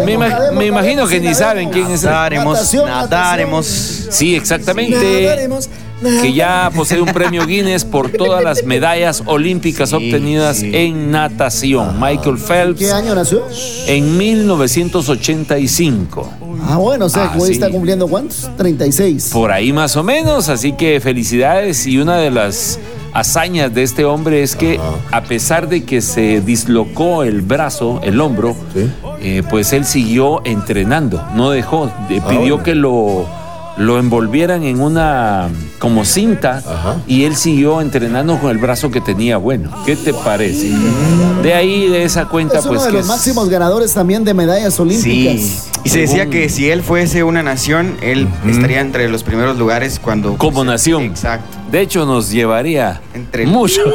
[0.06, 0.18] Me,
[0.53, 2.03] me imagino que ni saben quién es.
[2.03, 3.66] Nadaremos, nadaremos.
[3.66, 5.24] Sí, exactamente.
[5.24, 5.68] Nadaremos,
[6.22, 12.00] Que ya posee un premio Guinness por todas las medallas olímpicas obtenidas en natación.
[12.00, 12.80] Michael Phelps.
[12.80, 13.44] ¿Qué año nació?
[13.88, 16.30] En 1985.
[16.68, 17.54] Ah, bueno, o sea, Ah, hoy sí.
[17.54, 18.50] está cumpliendo cuántos?
[18.58, 19.30] 36.
[19.34, 22.80] Por ahí más o menos, así que felicidades y una de las
[23.14, 24.80] hazañas de este hombre es que
[25.12, 28.56] a pesar de que se dislocó el brazo, el hombro,
[29.22, 33.26] eh, pues él siguió entrenando, no dejó, de- pidió que lo,
[33.80, 35.50] lo envolvieran en una
[35.80, 36.62] como cinta
[37.08, 39.72] y él siguió entrenando con el brazo que tenía bueno.
[39.86, 40.72] ¿Qué te parece?
[41.42, 44.24] De ahí, de esa cuenta, Es uno pues de que los es- máximos ganadores también
[44.26, 45.42] de medallas olímpicas.
[45.42, 45.58] Sí.
[45.84, 50.00] Y se decía que si él fuese una nación, él estaría entre los primeros lugares
[50.00, 50.38] cuando.
[50.38, 51.04] como nación.
[51.04, 51.58] Exacto.
[51.72, 53.82] De hecho, nos llevaría Entre- mucho.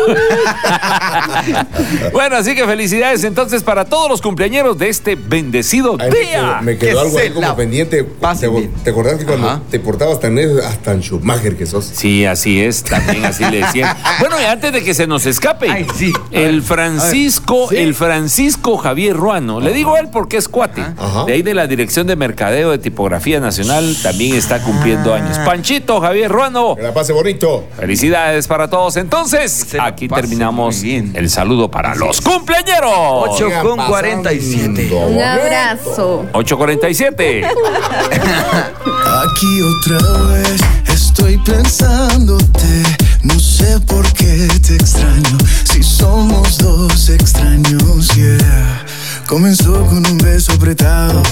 [2.12, 6.14] bueno, así que felicidades entonces para todos los cumpleañeros de este bendecido me día.
[6.30, 8.02] quedó, me quedó Que algo ahí como pendiente.
[8.04, 8.48] ¿Te,
[8.84, 9.60] te acordás que cuando Ajá.
[9.70, 11.84] te portabas tan hasta en Schumacher que sos?
[11.84, 13.96] Sí, así es, también así le decían.
[14.20, 16.12] Bueno, y antes de que se nos escape, Ay, sí.
[16.32, 21.24] A el Francisco, el Francisco Javier Ruano, le digo a él porque es cuate, Ajá.
[21.24, 25.36] de ahí de la Dirección de Mercadeo de Tipografía Nacional, también está cumpliendo años.
[25.40, 27.66] Panchito Javier Ruano, Que la pase bonito.
[27.76, 28.96] felicidades para todos.
[28.96, 32.92] Entonces, aquí terminamos el saludo para los cumpleañeros.
[32.94, 34.88] 8 con 47.
[34.94, 36.26] Un abrazo.
[36.32, 37.44] 847.
[37.44, 40.60] Aquí otra vez
[40.92, 42.84] estoy pensándote.
[43.24, 45.38] No sé por qué te extraño.
[45.64, 48.84] Si somos dos extraños, yeah.
[49.26, 51.22] Comenzó con un beso apretado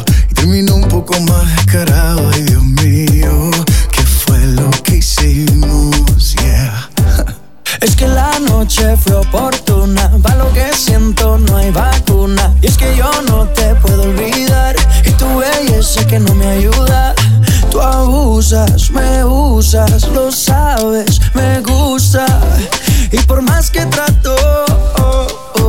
[0.42, 2.28] terminó un poco más descarado.
[2.34, 3.50] Ay, Dios mío,
[3.92, 6.34] ¿qué fue lo que hicimos?
[6.34, 6.90] Yeah.
[7.80, 12.54] Es que la noche fue oportuna, para lo que siento no hay vacuna.
[12.60, 14.74] Y es que yo no te puedo olvidar,
[15.04, 17.14] y tu belleza que no me ayuda.
[17.70, 22.26] Tú abusas, me usas, lo sabes, me gusta.
[23.12, 24.34] Y por más que trato,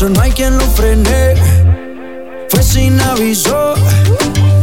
[0.00, 1.34] Eso no hay quien lo frene,
[2.48, 3.74] fue sin aviso.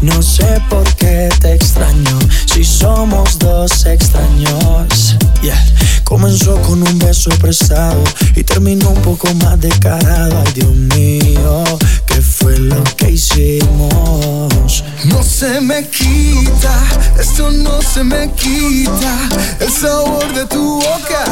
[0.00, 2.18] No sé por qué te extraño.
[2.46, 5.16] Si somos dos extraños.
[5.42, 5.64] Yeah.
[6.04, 8.02] Comenzó con un beso prestado
[8.36, 10.42] y terminó un poco más descarado.
[10.46, 11.64] Ay, Dios mío,
[12.06, 14.84] ¿qué fue lo que hicimos?
[15.04, 16.74] No se me quita,
[17.18, 19.28] esto no se me quita.
[19.58, 21.24] El sabor de tu boca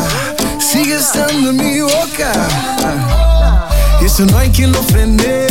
[0.59, 2.33] sigue estando en mi boca.
[4.03, 5.47] Y eso no hay quien lo frene.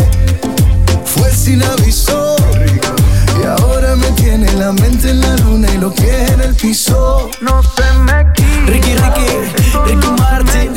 [1.06, 2.32] Fue sin aviso.
[4.24, 7.30] Y ahora me tiene la mente en la luna y lo que en el piso.
[7.41, 8.66] No se me quita.
[8.68, 9.28] Ricky, Ricky,
[9.86, 10.74] Ricky Martin.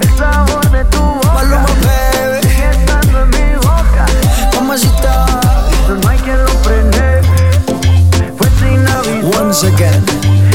[0.00, 1.32] El sabor de tu boca.
[1.32, 2.40] Paloma, baby.
[2.42, 4.06] Sigue estando en mi boca.
[4.54, 5.40] Mamacita.
[5.88, 7.22] No hay quien lo frene.
[8.36, 9.40] Fue sin aviso.
[9.40, 10.04] Once again.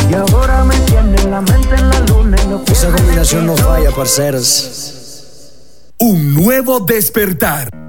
[0.09, 3.57] Y ahora me tiene la mente en la luna y lo que Esa combinación no
[3.57, 5.51] falla, parceros.
[5.97, 7.82] Un nuevo despertar.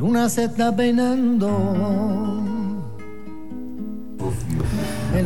[0.00, 1.46] Luna se está peinando.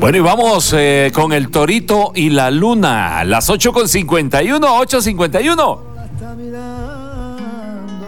[0.00, 3.22] Bueno, y vamos eh, con el torito y la luna.
[3.22, 5.78] Las 8 con 51, 8.51.
[6.12, 8.06] Está mirando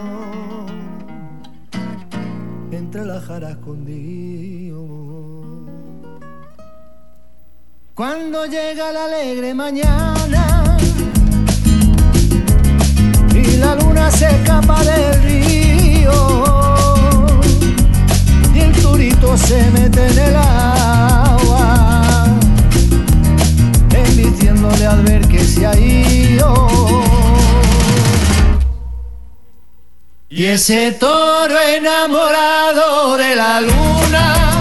[2.69, 4.85] entre la jara escondido.
[7.95, 10.77] Cuando llega la alegre mañana
[13.33, 15.46] y la luna se escapa del río
[19.37, 22.25] se mete en el agua,
[23.91, 26.67] embistiéndole al ver que se ha ido.
[30.29, 34.56] Y ese toro enamorado de la luna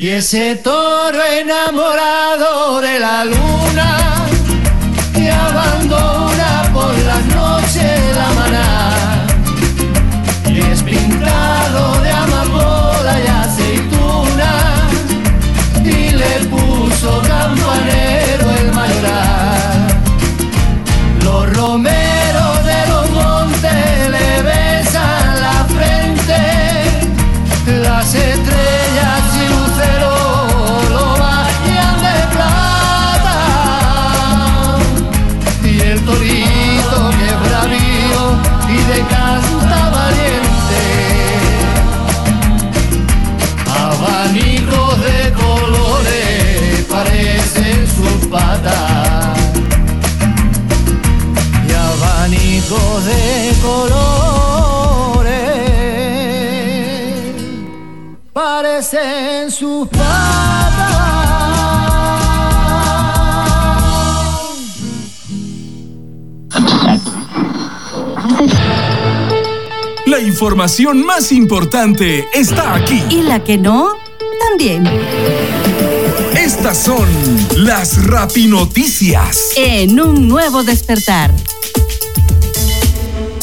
[0.00, 4.29] y ese toro enamorado de la luna
[58.82, 59.88] flores en su
[70.06, 73.02] La información más importante está aquí.
[73.10, 73.92] Y la que no,
[74.48, 74.84] también.
[76.36, 77.06] Estas son
[77.56, 79.52] las rapinoticias.
[79.56, 81.30] En un nuevo despertar.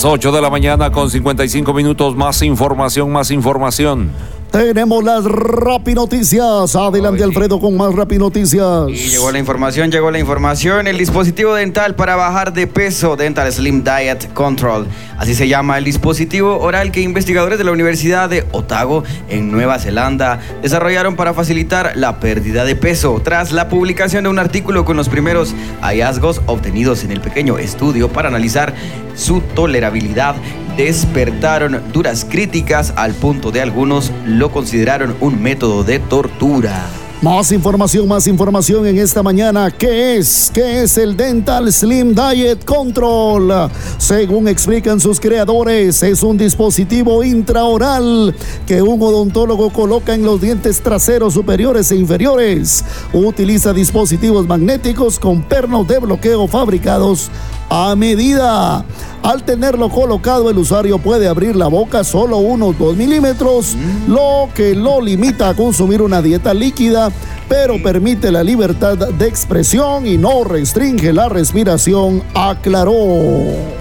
[0.03, 2.15] 8 de la mañana con 55 minutos.
[2.15, 4.11] Más información, más información.
[4.57, 6.75] Tenemos las rapinoticias.
[6.75, 8.89] Adelante, Alfredo, con más rapinoticias.
[8.89, 10.87] Y llegó la información, llegó la información.
[10.87, 14.87] El dispositivo dental para bajar de peso, Dental Slim Diet Control.
[15.19, 19.77] Así se llama el dispositivo oral que investigadores de la Universidad de Otago, en Nueva
[19.77, 23.21] Zelanda, desarrollaron para facilitar la pérdida de peso.
[23.23, 28.09] Tras la publicación de un artículo con los primeros hallazgos obtenidos en el pequeño estudio
[28.09, 28.73] para analizar
[29.13, 30.35] su tolerabilidad,
[30.77, 36.85] despertaron duras críticas al punto de algunos lo consideraron un método de tortura.
[37.19, 39.71] Más información, más información en esta mañana.
[39.71, 40.51] ¿Qué es?
[40.53, 43.71] ¿Qué es el Dental Slim Diet Control?
[43.97, 48.35] Según explican sus creadores, es un dispositivo intraoral
[48.67, 52.85] que un odontólogo coloca en los dientes traseros superiores e inferiores.
[53.11, 57.31] Utiliza dispositivos magnéticos con pernos de bloqueo fabricados
[57.69, 58.85] a medida.
[59.23, 63.75] Al tenerlo colocado, el usuario puede abrir la boca solo unos 2 milímetros,
[64.07, 67.11] lo que lo limita a consumir una dieta líquida,
[67.49, 72.95] pero permite la libertad de expresión y no restringe la respiración, aclaró.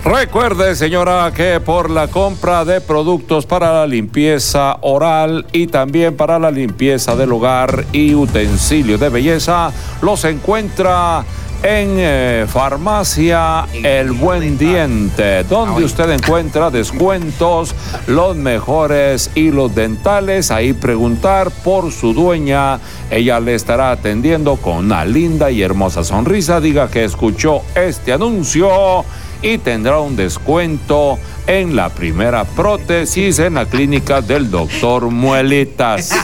[0.05, 6.39] Recuerde, señora, que por la compra de productos para la limpieza oral y también para
[6.39, 9.71] la limpieza del hogar y utensilios de belleza,
[10.03, 11.25] los encuentra
[11.63, 17.75] en eh, Farmacia El Buen Diente, donde usted encuentra descuentos,
[18.07, 20.51] los mejores hilos dentales.
[20.51, 22.79] Ahí preguntar por su dueña.
[23.11, 26.61] Ella le estará atendiendo con una linda y hermosa sonrisa.
[26.61, 29.05] Diga que escuchó este anuncio
[29.43, 36.11] y tendrá un descuento en la primera prótesis en la clínica del doctor Muelitas.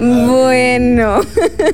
[0.00, 1.20] Bueno,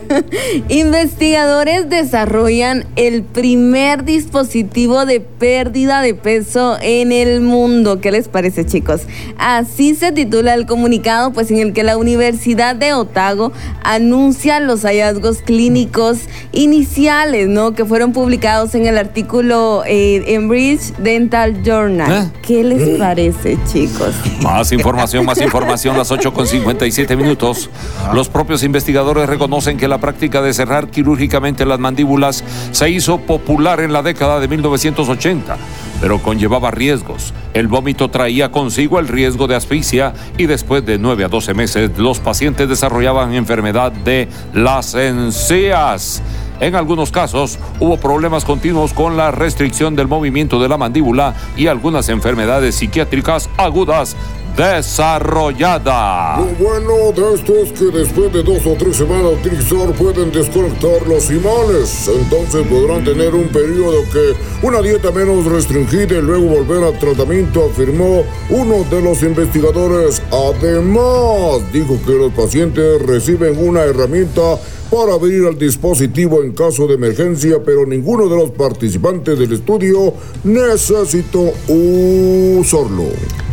[0.68, 8.00] investigadores desarrollan el primer dispositivo de pérdida de peso en el mundo.
[8.00, 9.02] ¿Qué les parece, chicos?
[9.38, 13.52] Así se titula el comunicado, pues en el que la Universidad de Otago
[13.82, 16.20] anuncia los hallazgos clínicos
[16.52, 17.74] iniciales, ¿no?
[17.74, 22.32] Que fueron publicados en el artículo eh, en Bridge Dental Journal.
[22.42, 24.14] ¿Qué les parece, chicos?
[24.42, 27.70] Más información, más información, las 8 con 57 minutos.
[28.12, 33.80] Los propios investigadores reconocen que la práctica de cerrar quirúrgicamente las mandíbulas se hizo popular
[33.80, 35.56] en la década de 1980,
[36.00, 37.34] pero conllevaba riesgos.
[37.52, 41.90] El vómito traía consigo el riesgo de asfixia y después de 9 a 12 meses
[41.96, 46.22] los pacientes desarrollaban enfermedad de las encías.
[46.60, 51.66] En algunos casos hubo problemas continuos con la restricción del movimiento de la mandíbula y
[51.66, 54.16] algunas enfermedades psiquiátricas agudas
[54.56, 56.38] desarrolladas.
[56.38, 61.06] Lo bueno de esto es que después de dos o tres semanas utilizar pueden desconectar
[61.06, 62.08] los imanes.
[62.08, 64.34] Entonces podrán tener un periodo que
[64.66, 70.22] una dieta menos restringida y luego volver al tratamiento, afirmó uno de los investigadores.
[70.30, 74.58] Además, dijo que los pacientes reciben una herramienta
[74.90, 80.14] para abrir el dispositivo en caso de emergencia, pero ninguno de los participantes del estudio
[80.44, 83.43] necesitó usarlo.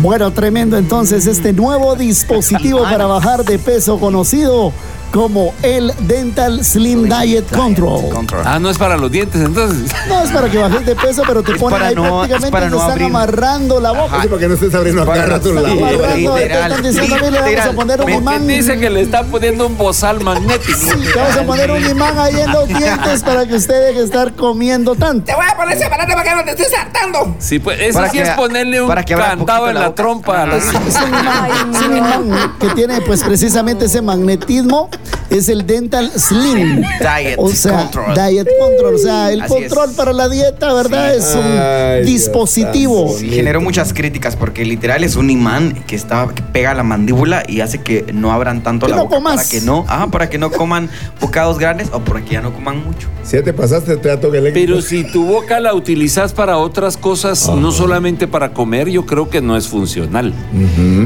[0.00, 4.72] Bueno, tremendo entonces este nuevo dispositivo para bajar de peso conocido
[5.12, 8.04] como el Dental Slim Diet Control.
[8.44, 9.90] Ah, no es para los dientes entonces.
[10.08, 12.66] No es para que bajes de peso, pero te ponen ahí no- es prácticamente para
[12.66, 13.06] te no están abrir.
[13.06, 14.22] amarrando la boca.
[14.22, 18.06] Sí, para que no estés abriendo acá Sí, están diciendo, le vamos a poner un
[18.06, 18.46] Me- imán.
[18.46, 20.78] Dice que le está poniendo un bozal magnético.
[21.12, 24.04] Te vamos a poner un imán ahí en los dientes para que usted deje de
[24.04, 25.24] estar comiendo tanto.
[25.26, 27.34] Te voy a poner ese aparato para que no te estés hartando.
[27.38, 30.42] Sí, pues eso Para sí que- es ponerle un poquito en la trompa.
[30.42, 34.88] a las- Es un imán, es un imán que tiene pues precisamente ese magnetismo,
[35.30, 36.76] es el Dental Slim.
[37.00, 38.14] Diet O sea, Control.
[38.14, 39.96] Diet Control, o sea, el Así control es.
[39.96, 41.14] para la dieta, ¿verdad?
[41.14, 43.12] Es un Ay, Dios dispositivo.
[43.16, 43.32] santo.
[43.34, 47.42] Generó muchas críticas porque literal es un imán que está que pega a la mandíbula
[47.46, 49.36] y hace que no abran tanto Que la no boca comas.
[49.36, 50.88] para que no, ah, para que no coman
[51.20, 53.08] bocados grandes o para que ya no coman mucho.
[53.22, 54.52] Si ya te pasaste, te eléctrico.
[54.54, 59.28] Pero si tu boca la utilizas para otras cosas, no solamente para comer, yo creo
[59.28, 60.32] que no es funcional.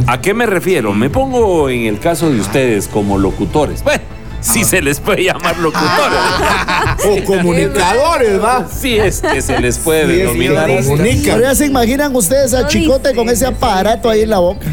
[0.06, 0.93] ¿A qué me refiero?
[0.94, 3.82] Me pongo en el caso de ustedes como locutores.
[3.85, 4.03] Bueno,
[4.41, 6.19] si se les puede llamar locutores.
[7.05, 8.67] O comunicadores, ¿va?
[8.69, 10.67] Sí, es que se les puede Sí, denominar.
[10.85, 11.35] comunican.
[11.37, 14.67] Pero ya se imaginan ustedes a Chicote con ese aparato ahí en la boca.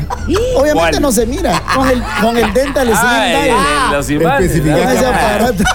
[0.56, 1.02] Obviamente ¿Cuál?
[1.02, 1.60] no se mira.
[1.74, 5.64] Con el, con el dental slim Ah, los imanes, Con ese aparato.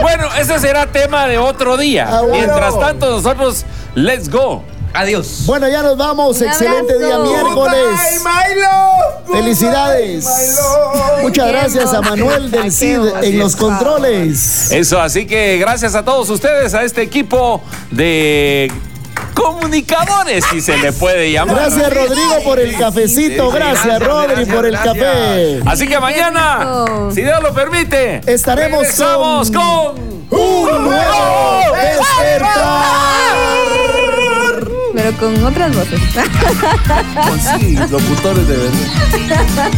[0.00, 2.06] Bueno, ese será tema de otro día.
[2.08, 2.34] Ah, bueno.
[2.34, 4.62] Mientras tanto, nosotros, let's go.
[4.92, 5.44] Adiós.
[5.46, 6.40] Bueno, ya nos vamos.
[6.40, 7.84] Un Excelente día miércoles.
[7.84, 9.34] Goodbye, Milo.
[9.40, 10.26] Felicidades.
[11.22, 14.70] Muchas gracias a Manuel del CID en los controles.
[14.72, 17.62] Eso, así que gracias a todos ustedes, a este equipo
[17.92, 18.70] de
[19.34, 21.56] comunicadores, si se le puede llamar.
[21.56, 23.50] Gracias Rodrigo por el cafecito.
[23.52, 25.60] Gracias Rodri por el café.
[25.66, 26.84] Así que mañana,
[27.14, 33.59] si Dios lo permite, Estaremos con- con Un nuevo despertar.
[35.10, 36.00] Pero con otras voces.
[37.58, 39.70] sí, locutores de verdad.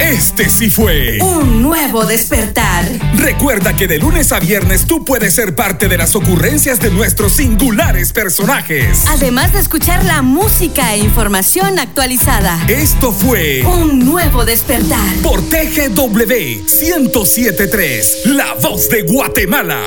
[0.00, 1.18] Este sí fue.
[1.20, 2.84] Un nuevo despertar.
[3.16, 7.32] Recuerda que de lunes a viernes tú puedes ser parte de las ocurrencias de nuestros
[7.32, 9.04] singulares personajes.
[9.08, 12.58] Además de escuchar la música e información actualizada.
[12.68, 15.14] Esto fue Un nuevo despertar.
[15.22, 19.82] por TGW 1073, la voz de Guatemala.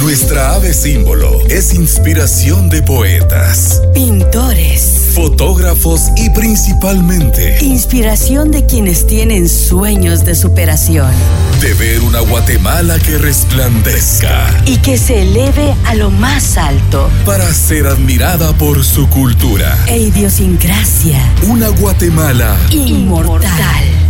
[0.00, 4.99] Nuestra ave símbolo es inspiración de poetas, Pintores.
[5.10, 11.10] Fotógrafos y principalmente Inspiración de quienes tienen sueños de superación.
[11.60, 17.10] de ver una Guatemala que resplandezca Y que se eleve a lo más alto.
[17.26, 19.76] para ser admirada por su cultura.
[19.86, 21.18] E idiosincrasia.
[21.48, 24.00] Una Guatemala Inmortal.